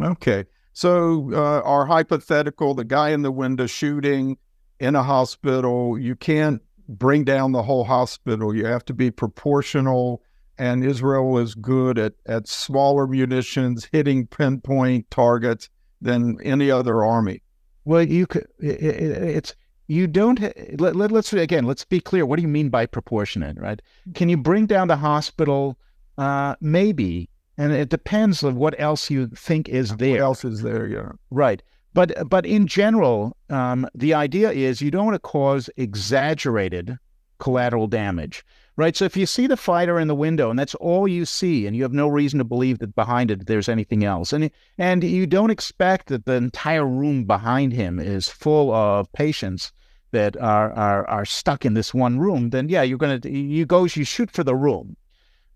[0.00, 4.36] Okay, so uh, our hypothetical: the guy in the window shooting
[4.78, 6.62] in a hospital, you can't
[6.98, 8.54] bring down the whole hospital.
[8.54, 10.22] You have to be proportional.
[10.58, 15.70] And Israel is good at, at smaller munitions, hitting pinpoint targets
[16.02, 17.42] than any other army.
[17.86, 18.46] Well, you could.
[18.58, 19.54] It, it, it's
[19.86, 20.38] you don't.
[20.78, 21.64] Let, let, let's again.
[21.64, 22.26] Let's be clear.
[22.26, 23.58] What do you mean by proportionate?
[23.58, 23.80] Right?
[24.14, 25.78] Can you bring down the hospital?
[26.18, 30.12] Uh, maybe, and it depends on what else you think is there.
[30.12, 30.86] What else is there?
[30.86, 31.12] Yeah.
[31.30, 31.62] Right.
[31.92, 36.98] But but in general, um, the idea is you don't want to cause exaggerated
[37.38, 38.44] collateral damage,
[38.76, 38.94] right?
[38.94, 41.74] So if you see the fighter in the window and that's all you see, and
[41.74, 45.26] you have no reason to believe that behind it there's anything else, and and you
[45.26, 49.72] don't expect that the entire room behind him is full of patients
[50.12, 53.84] that are are are stuck in this one room, then yeah, you're gonna you go
[53.84, 54.96] you shoot for the room,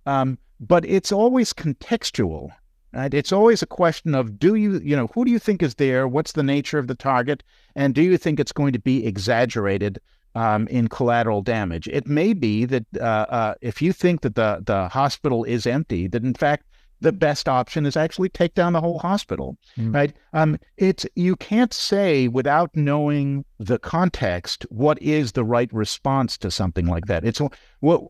[0.07, 2.51] um, but it's always contextual.
[2.95, 3.13] Right?
[3.13, 6.07] It's always a question of do you, you know, who do you think is there?
[6.07, 7.43] What's the nature of the target?
[7.75, 10.01] And do you think it's going to be exaggerated
[10.37, 11.89] um, in collateral damage?
[11.89, 16.07] It may be that uh, uh, if you think that the, the hospital is empty,
[16.09, 16.67] that in fact,
[17.01, 19.95] the best option is actually take down the whole hospital, mm.
[19.95, 20.13] right?
[20.33, 26.51] Um, it's you can't say without knowing the context what is the right response to
[26.51, 27.25] something like that.
[27.25, 27.41] It's
[27.81, 28.03] what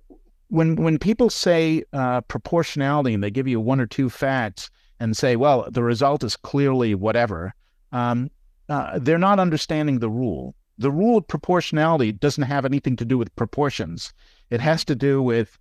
[0.48, 4.70] when when people say uh, proportionality and they give you one or two facts
[5.04, 7.54] and say, well, the result is clearly whatever,
[7.92, 8.30] um,
[8.70, 10.54] uh, they're not understanding the rule.
[10.78, 14.14] The rule of proportionality doesn't have anything to do with proportions.
[14.48, 15.58] It has to do with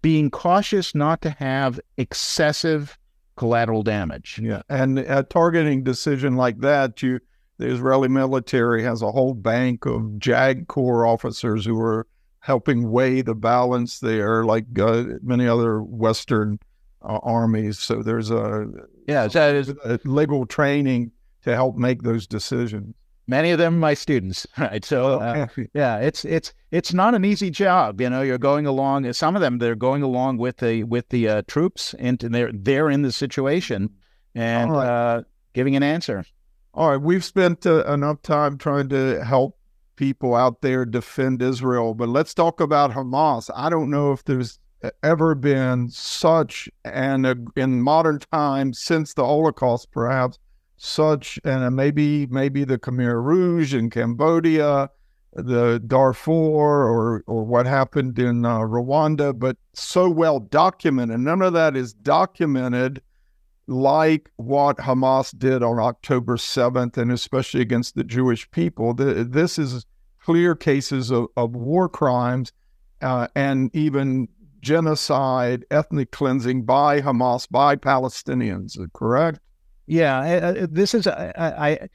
[0.00, 2.98] being cautious not to have excessive
[3.36, 4.40] collateral damage.
[4.42, 7.20] Yeah, and a targeting decision like that, you
[7.58, 12.06] the Israeli military has a whole bank of JAG Corps officers who are
[12.40, 16.58] helping weigh the balance there, like uh, many other Western
[17.06, 17.78] uh, armies.
[17.78, 18.66] So there's a
[19.06, 22.94] yeah, that is a legal training to help make those decisions.
[23.28, 24.84] Many of them my students, right?
[24.84, 28.00] So uh, yeah, it's it's it's not an easy job.
[28.00, 29.10] You know, you're going along.
[29.12, 32.90] Some of them they're going along with the with the uh, troops, and they're they're
[32.90, 33.90] in the situation
[34.34, 34.86] and right.
[34.86, 35.22] Uh,
[35.54, 36.24] giving an answer.
[36.74, 39.58] All right, we've spent uh, enough time trying to help
[39.96, 41.94] people out there defend Israel.
[41.94, 43.50] But let's talk about Hamas.
[43.56, 44.58] I don't know if there's
[45.02, 50.38] ever been such and in modern times since the Holocaust, perhaps
[50.76, 54.90] such and maybe maybe the Khmer Rouge in Cambodia,
[55.32, 61.20] the Darfur, or or what happened in uh, Rwanda, but so well documented.
[61.20, 63.02] None of that is documented
[63.66, 68.94] like what Hamas did on October 7th, and especially against the Jewish people.
[68.94, 69.84] This is
[70.20, 72.52] clear cases of, of war crimes
[73.02, 74.28] uh, and even
[74.66, 79.38] genocide, ethnic cleansing by Hamas, by Palestinians, correct?
[79.86, 81.88] Yeah, this is I, I,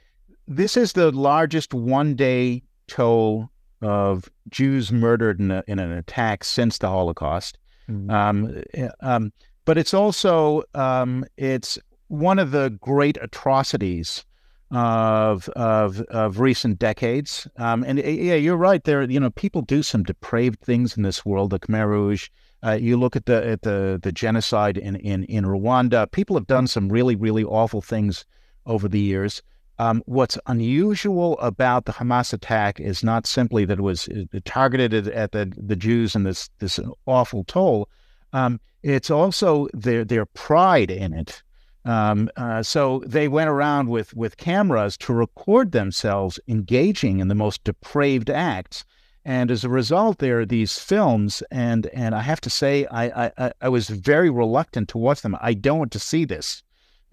[0.48, 3.50] this is the largest one-day toll
[3.82, 7.58] of Jews murdered in, a, in an attack since the Holocaust.
[7.90, 8.10] Mm-hmm.
[8.10, 8.64] Um,
[9.02, 9.34] um,
[9.66, 14.24] but it's also um, it's one of the great atrocities
[14.72, 17.48] of of of recent decades.
[17.58, 18.82] Um, and yeah, you're right.
[18.82, 21.50] There, you know, people do some depraved things in this world.
[21.50, 22.30] The Khmer Rouge.
[22.64, 26.10] Uh, you look at the at the the genocide in, in in Rwanda.
[26.12, 28.26] People have done some really really awful things
[28.66, 29.42] over the years.
[29.80, 34.08] Um, what's unusual about the Hamas attack is not simply that it was
[34.46, 37.90] targeted at the, the Jews and this this awful toll.
[38.32, 41.42] Um, it's also their their pride in it.
[41.84, 47.36] Um, uh, so they went around with with cameras to record themselves engaging in the
[47.36, 48.86] most depraved acts,
[49.24, 53.28] And as a result, there are these films, and and I have to say, I
[53.38, 55.38] I, I was very reluctant to watch them.
[55.40, 56.64] I don't want to see this.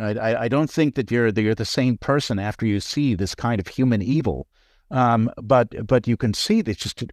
[0.01, 3.35] I, I don't think that you're that you're the same person after you see this
[3.35, 4.47] kind of human evil.
[4.91, 7.05] Um, but but you can see that just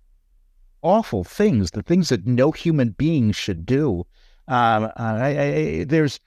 [0.82, 4.06] awful things, the things that no human being should do.
[4.48, 6.20] Um, I, I, there's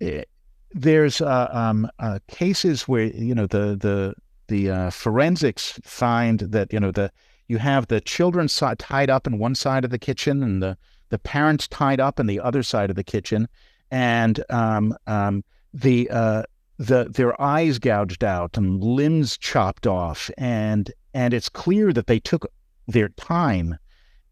[0.00, 0.24] eh,
[0.72, 4.14] there's uh, um, uh, cases where you know the the
[4.48, 7.12] the uh, forensics find that you know the
[7.48, 10.76] you have the children tied up in one side of the kitchen and the
[11.10, 13.46] the parents tied up in the other side of the kitchen,
[13.90, 16.42] and um, um, the uh,
[16.78, 22.18] the their eyes gouged out and limbs chopped off, and and it's clear that they
[22.18, 22.46] took
[22.88, 23.78] their time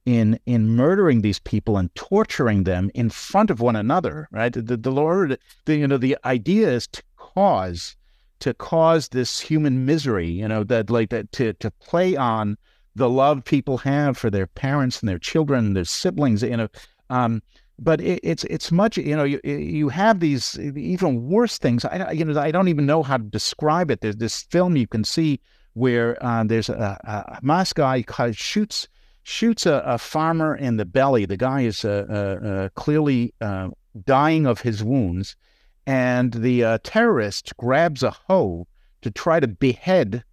[0.06, 4.28] in in murdering these people and torturing them in front of one another.
[4.32, 7.96] Right, the, the Lord, the, you know, the idea is to cause
[8.40, 10.30] to cause this human misery.
[10.30, 12.56] You know, that like that to to play on
[12.94, 16.42] the love people have for their parents and their children, their siblings.
[16.42, 16.68] You know.
[17.10, 17.42] Um,
[17.78, 21.84] but it, it's it's much you know you you have these even worse things.
[21.84, 24.00] I you know I don't even know how to describe it.
[24.00, 25.40] There's this film you can see
[25.74, 28.88] where uh, there's a, a Hamas guy shoots
[29.24, 31.26] shoots a, a, farmer in the belly.
[31.26, 33.70] The guy is uh, uh, uh clearly uh,
[34.04, 35.36] dying of his wounds,
[35.86, 38.66] and the uh, terrorist grabs a hoe
[39.02, 40.24] to try to behead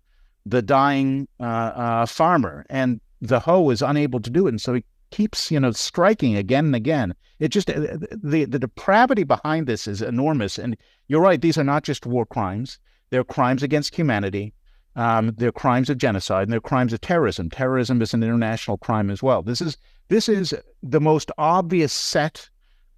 [0.50, 5.52] the dying farmer, and the hoe is unable to do it, and so he keeps
[5.52, 7.16] you know striking again and again.
[7.40, 10.58] It just uh, the the depravity behind this is enormous.
[10.58, 10.78] And
[11.08, 12.80] you're right; these are not just war crimes;
[13.10, 14.54] they're crimes against humanity.
[14.96, 17.50] Um, they're crimes of genocide and they're crimes of terrorism.
[17.50, 19.42] Terrorism is an international crime as well.
[19.42, 19.78] This is
[20.10, 22.50] this is the most obvious set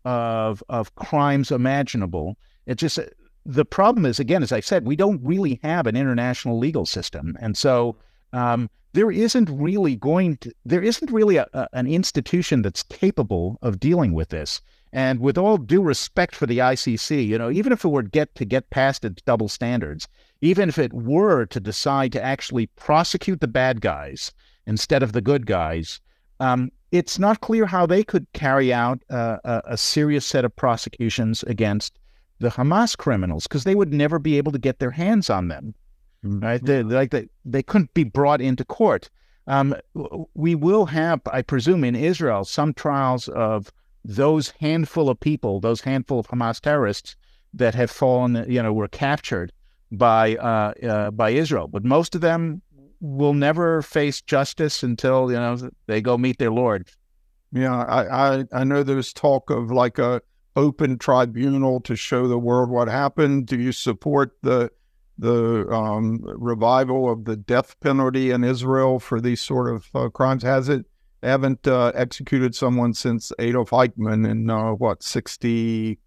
[0.06, 2.38] of of crimes imaginable.
[2.66, 2.98] It just
[3.46, 7.38] the problem is again, as I said, we don't really have an international legal system,
[7.40, 7.98] and so
[8.34, 13.58] um, there isn't really going to there isn't really a, a, an institution that's capable
[13.62, 14.62] of dealing with this.
[14.94, 18.36] And with all due respect for the ICC, you know, even if it were get
[18.36, 20.08] to get past its double standards,
[20.42, 24.34] even if it were to decide to actually prosecute the bad guys
[24.68, 26.02] instead of the good guys,
[26.42, 30.54] um, it's not clear how they could carry out uh, a, a serious set of
[30.54, 31.98] prosecutions against
[32.42, 35.74] the Hamas criminals because they would never be able to get their hands on them
[36.24, 36.64] right?
[36.64, 39.10] They, like they, they couldn't be brought into court.
[39.48, 39.76] Um,
[40.34, 43.72] we will have, I presume, in Israel, some trials of
[44.06, 47.16] those handful of people, those handful of Hamas terrorists
[47.54, 49.52] that have fallen, you know, were captured
[49.92, 51.68] by uh, uh, by Israel.
[51.68, 52.62] But most of them
[53.02, 56.88] will never face justice until you know they go meet their Lord.
[57.52, 60.22] Yeah, I I, I know there's talk of like a
[60.56, 63.48] open tribunal to show the world what happened.
[63.48, 64.72] Do you support the
[65.18, 70.44] the um, revival of the death penalty in Israel for these sort of uh, crimes?
[70.44, 70.86] Has it
[71.24, 76.00] haven't uh, executed someone since Adolf Eichmann in uh, what 60,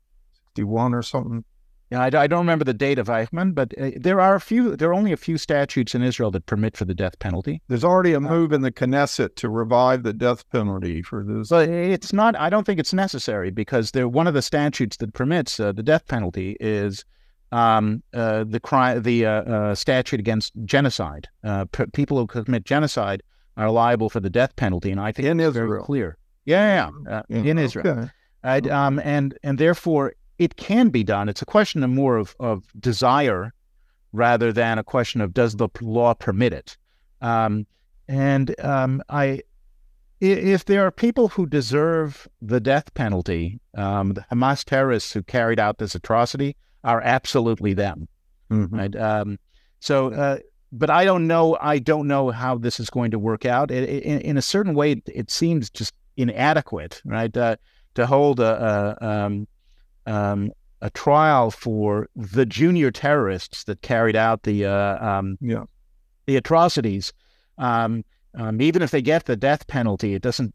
[0.54, 1.44] 61 or something.
[1.90, 4.74] Yeah, I, I, don't remember the date of Eichmann, but uh, there are a few.
[4.74, 7.60] There are only a few statutes in Israel that permit for the death penalty.
[7.68, 11.50] There's already a uh, move in the Knesset to revive the death penalty for this.
[11.50, 12.36] But it's not.
[12.36, 15.82] I don't think it's necessary because they're one of the statutes that permits uh, the
[15.82, 17.04] death penalty is
[17.52, 21.28] um, uh, the crime, the uh, uh, statute against genocide.
[21.44, 23.22] Uh, p- people who commit genocide
[23.56, 25.68] are liable for the death penalty, and I think in it's Israel.
[25.68, 26.16] very clear.
[26.46, 28.10] Yeah, yeah, uh, in Israel,
[28.44, 28.70] okay.
[28.70, 31.28] um, and and therefore it can be done.
[31.28, 33.52] It's a question of more of of desire
[34.12, 36.76] rather than a question of does the law permit it.
[37.20, 37.66] Um,
[38.06, 39.42] and um, I,
[40.20, 45.58] if there are people who deserve the death penalty, um, the Hamas terrorists who carried
[45.58, 48.06] out this atrocity, are absolutely them.
[48.50, 48.76] Mm-hmm.
[48.76, 48.96] Right.
[48.96, 49.38] Um,
[49.80, 50.38] so, uh,
[50.70, 51.56] but I don't know.
[51.60, 53.70] I don't know how this is going to work out.
[53.70, 57.34] It, in, in, a certain way, it, it, seems just inadequate, right?
[57.34, 57.56] Uh,
[57.94, 59.46] to hold a a,
[60.06, 60.50] um,
[60.80, 65.64] a, trial for the junior terrorists that carried out the uh, um, yeah.
[66.26, 67.12] the atrocities.
[67.58, 68.04] Um,
[68.36, 70.54] um, even if they get the death penalty, it doesn't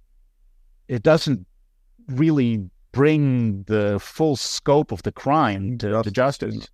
[0.88, 1.46] it doesn't
[2.08, 6.04] really bring the full scope of the crime to, justice.
[6.04, 6.68] to justice.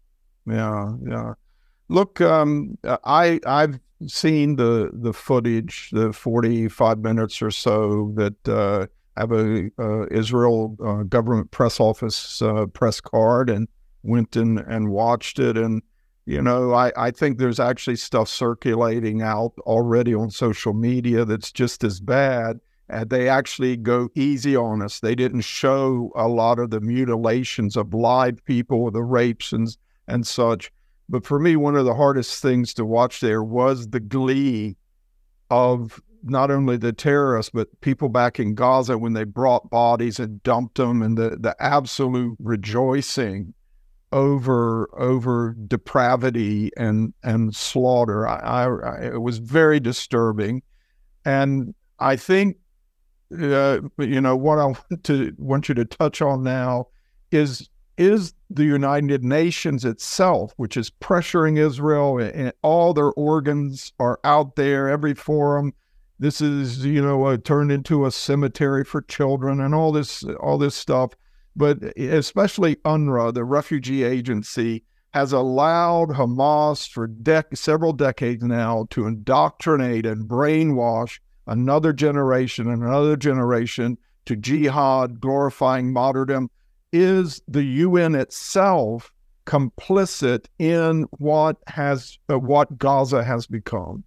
[0.47, 1.33] Yeah, yeah.
[1.89, 8.47] Look, um, I I've seen the the footage, the forty five minutes or so that
[8.47, 13.67] uh, have a uh, Israel uh, government press office uh, press card and
[14.03, 15.81] went in and watched it and
[16.25, 21.51] you know I, I think there's actually stuff circulating out already on social media that's
[21.51, 22.59] just as bad
[22.89, 24.99] and they actually go easy on us.
[24.99, 29.75] They didn't show a lot of the mutilations of live people, the rapes and
[30.07, 30.71] and such.
[31.09, 34.77] But for me, one of the hardest things to watch there was the glee
[35.49, 40.41] of not only the terrorists but people back in Gaza when they brought bodies and
[40.43, 43.53] dumped them, and the the absolute rejoicing
[44.11, 48.27] over over depravity and and slaughter.
[48.27, 50.63] I, I, it was very disturbing,
[51.23, 52.57] and I think
[53.33, 56.87] uh, you know what I want to want you to touch on now
[57.31, 64.19] is is the United Nations itself, which is pressuring Israel, and all their organs are
[64.23, 65.73] out there, every forum.
[66.19, 70.57] This is, you know, uh, turned into a cemetery for children and all this, all
[70.57, 71.13] this stuff.
[71.55, 77.09] But especially UNRWA, the refugee agency, has allowed Hamas for
[77.53, 85.93] several decades now to indoctrinate and brainwash another generation and another generation to jihad, glorifying
[85.93, 86.49] martyrdom
[86.91, 89.11] is the UN itself
[89.45, 94.03] complicit in what has uh, what Gaza has become?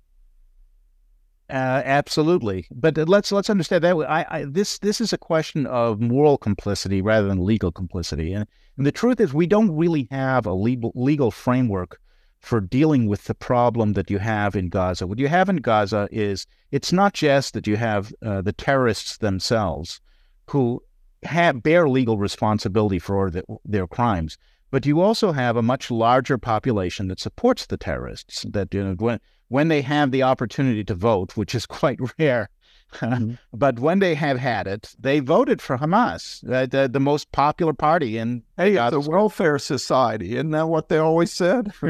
[1.51, 5.99] Uh, absolutely, but let's let's understand that I, I, this this is a question of
[5.99, 8.46] moral complicity rather than legal complicity, and,
[8.76, 11.99] and the truth is we don't really have a legal legal framework
[12.40, 15.07] for dealing with the problem that you have in Gaza.
[15.07, 19.16] What you have in Gaza is it's not just that you have uh, the terrorists
[19.16, 20.01] themselves
[20.49, 20.82] who
[21.22, 24.38] have, bear legal responsibility for the, their crimes.
[24.71, 28.45] But you also have a much larger population that supports the terrorists.
[28.49, 32.51] That you know, when when they have the opportunity to vote, which is quite rare,
[32.95, 33.35] mm-hmm.
[33.53, 37.73] but when they have had it, they voted for Hamas, uh, the, the most popular
[37.73, 38.43] party in.
[38.57, 38.93] Hey, God's...
[38.93, 41.73] the welfare society, isn't that what they always said?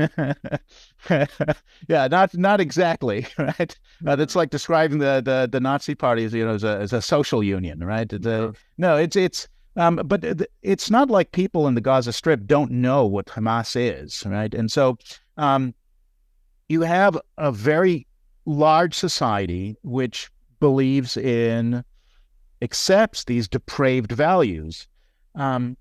[1.89, 3.77] yeah, not not exactly, right?
[4.07, 6.93] Uh, that's like describing the, the, the Nazi party as you know as a, as
[6.93, 8.09] a social union, right?
[8.09, 9.49] The, no, it's it's.
[9.79, 10.25] Um, but
[10.63, 14.53] it's not like people in the Gaza Strip don't know what Hamas is, right?
[14.53, 14.99] And so
[15.37, 15.73] um,
[16.69, 18.09] you have a very
[18.45, 21.85] large society which believes in,
[22.61, 24.89] accepts these depraved values.
[25.37, 25.77] Um,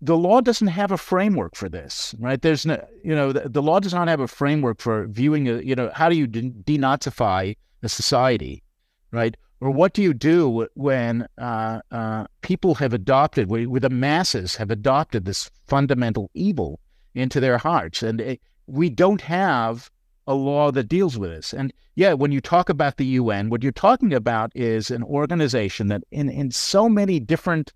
[0.00, 2.42] the law doesn't have a framework for this, right?
[2.42, 5.60] There's no, you know, the, the law does not have a framework for viewing, a,
[5.60, 8.64] you know, how do you de- denazify a society,
[9.12, 9.36] right?
[9.64, 14.56] Or what do you do when uh, uh, people have adopted, where, where the masses
[14.56, 16.80] have adopted this fundamental evil
[17.14, 18.02] into their hearts?
[18.02, 19.90] And it, we don't have
[20.26, 21.54] a law that deals with this.
[21.54, 25.88] And yeah, when you talk about the UN, what you're talking about is an organization
[25.88, 27.72] that in, in so many different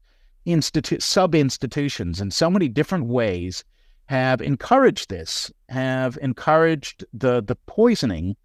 [0.47, 3.65] institu- sub institutions in so many different ways
[4.11, 8.37] have encouraged this, have encouraged the the poisoning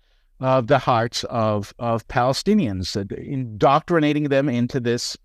[0.43, 5.17] of the hearts of of Palestinians, uh, indoctrinating them into this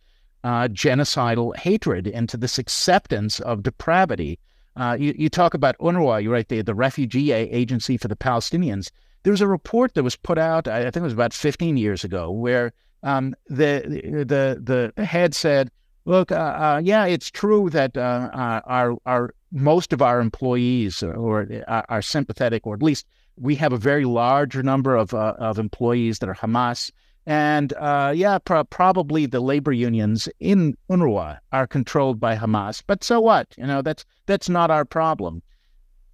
[0.45, 4.39] uh, genocidal hatred, into this acceptance of depravity,
[4.77, 8.93] uh, you, you, talk about UNRWA, you're right there, the refugee agency for the Palestinians.
[9.25, 12.05] There was a report that was put out, I think it was about 15 years
[12.05, 13.83] ago, where um, the,
[14.25, 15.73] the, the head said,
[16.05, 22.03] look, uh, uh, yeah, it's true that our, our, most of our employees or are
[22.03, 23.05] sympathetic, or at least
[23.41, 26.91] we have a very large number of, uh, of employees that are Hamas.
[27.27, 32.83] And uh, yeah, probably the labor unions in UNRWA are controlled by Hamas.
[32.87, 33.49] But so what?
[33.59, 35.43] You know, that's that's not our problem.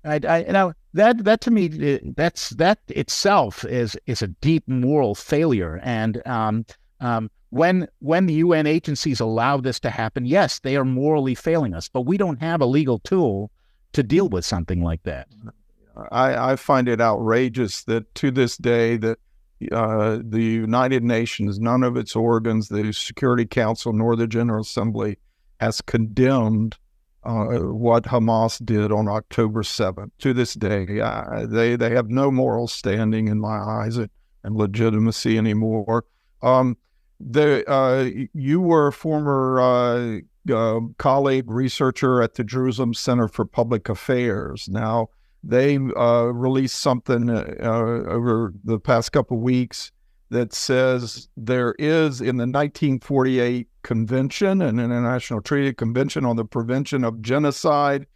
[0.05, 4.27] I, I you know that that to me uh, that's that itself is is a
[4.27, 5.79] deep moral failure.
[5.85, 6.67] And um,
[6.99, 11.75] um, when when the UN agencies allow this to happen, yes, they are morally failing
[11.75, 11.89] us.
[11.89, 13.53] But we don't have a legal tool
[13.93, 15.29] to deal with something like that.
[16.11, 19.19] I, I find it outrageous that to this day that
[19.73, 25.19] uh, the United Nations, none of its organs, the Security Council nor the General Assembly,
[25.61, 26.77] has condemned
[27.25, 30.11] uh, what Hamas did on October 7th.
[30.19, 34.11] To this day, uh, they they have no moral standing in my eyes and,
[34.43, 36.05] and legitimacy anymore.
[36.43, 36.77] Um,
[37.21, 40.19] the uh, you were a former uh,
[40.53, 44.69] uh, colleague researcher at the Jerusalem Center for Public Affairs.
[44.69, 45.09] Now
[45.47, 49.93] they uh, released something uh, over the past couple weeks
[50.31, 57.05] that says there is in the 1948 convention, an international treaty convention on the prevention
[57.05, 58.07] of genocide.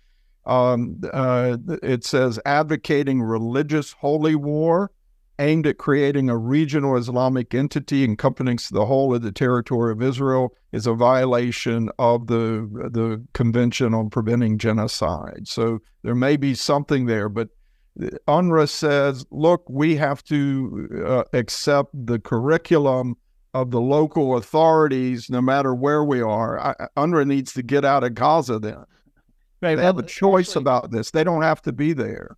[0.47, 4.91] Um, uh, it says advocating religious holy war
[5.39, 10.55] aimed at creating a regional Islamic entity encompassing the whole of the territory of Israel
[10.73, 15.47] is a violation of the the Convention on Preventing Genocide.
[15.47, 17.49] So there may be something there, but
[18.29, 23.17] UNRWA says, look, we have to uh, accept the curriculum
[23.55, 26.61] of the local authorities, no matter where we are.
[26.61, 28.85] I, UNRWA needs to get out of Gaza then.
[29.61, 31.11] Right, they have a choice actually, about this.
[31.11, 32.37] They don't have to be there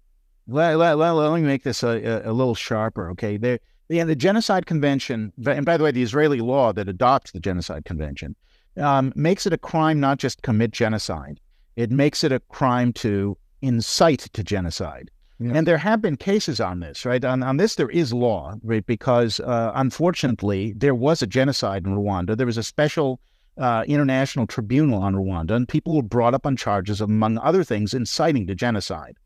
[0.51, 3.11] let, let, let, let me make this a, a, little sharper.
[3.11, 7.33] Okay, there the, the Genocide Convention, and by the way, the Israeli law that adopts
[7.33, 8.37] the Genocide Convention
[8.77, 11.41] um, makes it a crime not just to commit genocide,
[11.77, 15.11] it makes it a crime to incite to genocide.
[15.41, 15.53] Yeah.
[15.55, 17.25] And there have been cases on this, right?
[17.25, 18.85] On, on this, there is law, right?
[18.85, 22.37] Because uh, unfortunately, there was a genocide in Rwanda.
[22.37, 23.21] There was a special
[23.57, 27.65] uh, international tribunal on Rwanda, and people were brought up on charges of, among other
[27.65, 29.17] things, inciting to genocide.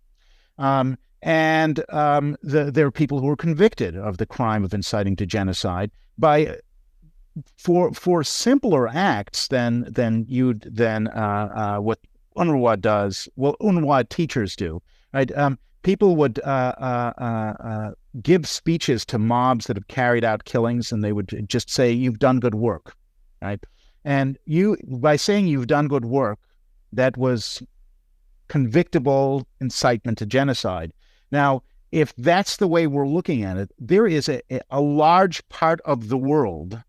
[0.57, 5.17] Um, and um, the, there are people who are convicted of the crime of inciting
[5.17, 6.59] to genocide by
[7.57, 11.99] for for simpler acts than than you than uh, uh, what
[12.37, 13.27] UNRWA does.
[13.37, 14.83] Well, UNRWA teachers do,
[15.15, 15.35] right?
[15.37, 17.91] Um, people would uh, uh, uh, uh,
[18.23, 22.19] give speeches to mobs that have carried out killings, and they would just say, "You've
[22.19, 22.95] done good work,"
[23.41, 23.65] right?
[24.05, 26.39] And you, by saying you've done good work,
[26.93, 27.63] that was
[28.49, 30.93] convictable incitement to genocide.
[31.35, 35.81] Now, if that's the way we're looking at it, there is a, a large part
[35.85, 36.81] of the world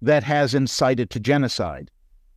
[0.00, 1.90] that has incited to genocide.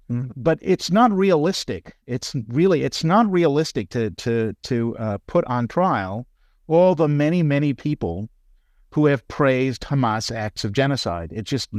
[0.09, 0.31] Mm-hmm.
[0.35, 1.95] But it's not realistic.
[2.07, 6.25] It's really it's not realistic to to to uh, put on trial
[6.67, 8.29] all the many many people
[8.91, 11.31] who have praised Hamas acts of genocide.
[11.31, 11.69] It just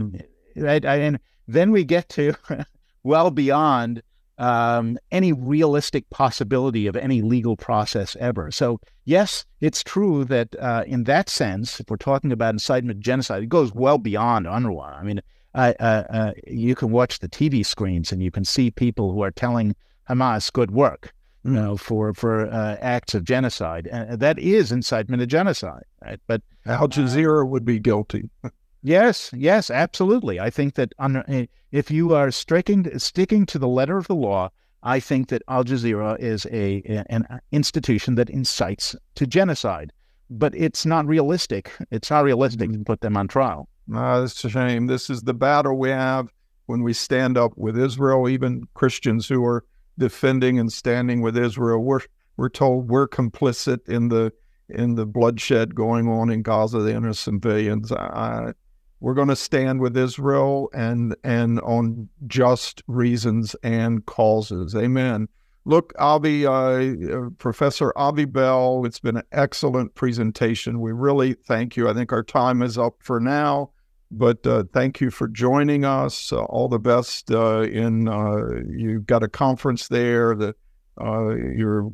[0.55, 2.35] right, and then we get to
[3.03, 4.03] well beyond
[4.39, 8.51] um, any realistic possibility of any legal process ever.
[8.51, 13.03] So, yes, it's true that uh, in that sense, if we're talking about incitement to
[13.03, 14.99] genocide, it goes well beyond UNRWA.
[14.99, 15.20] I mean,
[15.55, 19.30] uh, uh, you can watch the TV screens and you can see people who are
[19.30, 19.74] telling
[20.09, 21.12] Hamas good work,
[21.45, 25.84] you know, for for uh, acts of genocide, and that is incitement to genocide.
[26.03, 26.20] Right?
[26.26, 28.30] But Al Jazeera would be guilty.
[28.83, 30.39] Yes, yes, absolutely.
[30.39, 34.14] I think that on, eh, if you are sticking sticking to the letter of the
[34.14, 34.51] law,
[34.83, 39.93] I think that Al Jazeera is a an institution that incites to genocide.
[40.31, 41.72] But it's not realistic.
[41.91, 43.68] It's not realistic to put them on trial.
[43.93, 44.87] Uh, it's a shame.
[44.87, 46.29] This is the battle we have
[46.66, 48.29] when we stand up with Israel.
[48.29, 49.64] Even Christians who are
[49.99, 52.03] defending and standing with Israel, we're
[52.37, 54.33] we're told we're complicit in the
[54.68, 57.91] in the bloodshed going on in Gaza, the innocent civilians.
[57.91, 58.53] I,
[59.01, 64.75] we're going to stand with Israel and and on just reasons and causes.
[64.75, 65.29] Amen.
[65.65, 70.81] Look, Avi, uh, uh, Professor Avi Bell, it's been an excellent presentation.
[70.81, 71.89] We really thank you.
[71.89, 73.71] I think our time is up for now,
[74.11, 76.33] but uh, thank you for joining us.
[76.33, 80.35] Uh, all the best uh, in uh, you've got a conference there.
[80.35, 80.55] The
[81.01, 81.93] you're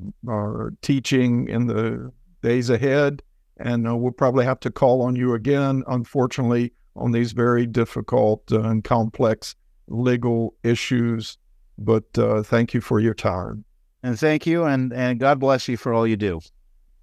[0.81, 2.11] teaching in the
[2.43, 3.23] days ahead,
[3.59, 5.83] and we'll probably have to call on you again.
[5.89, 9.55] Unfortunately on these very difficult uh, and complex
[9.89, 11.39] legal issues.
[11.79, 13.65] But uh, thank you for your time.
[14.03, 16.41] And thank you, and, and God bless you for all you do.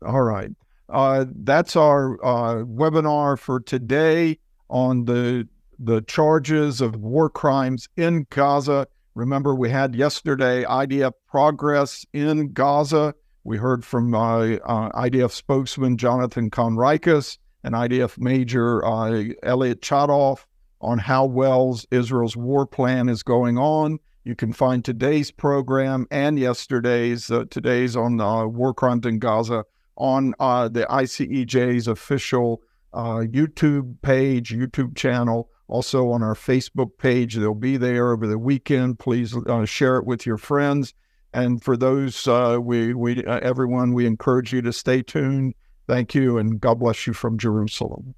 [0.06, 0.52] All right.
[0.88, 4.38] Uh, that's our uh, webinar for today
[4.70, 5.48] on the
[5.84, 8.88] the charges of war crimes in Gaza.
[9.16, 13.16] Remember, we had yesterday IDF progress in Gaza.
[13.44, 20.46] We heard from uh, uh IDF spokesman Jonathan Conricus and IDF Major uh, Elliot Chodoff
[20.82, 24.00] on how well Israel's war plan is going on.
[24.24, 29.66] You can find today's program and yesterday's, uh, today's on uh, war crimes in Gaza
[29.98, 32.62] on uh, the ICEJ's official
[32.94, 37.36] uh, YouTube page, YouTube channel, also on our Facebook page.
[37.36, 39.00] They'll be there over the weekend.
[39.00, 40.94] Please uh, share it with your friends.
[41.34, 45.56] And for those, uh, we, we everyone, we encourage you to stay tuned
[45.88, 48.16] Thank you, and God bless you from Jerusalem.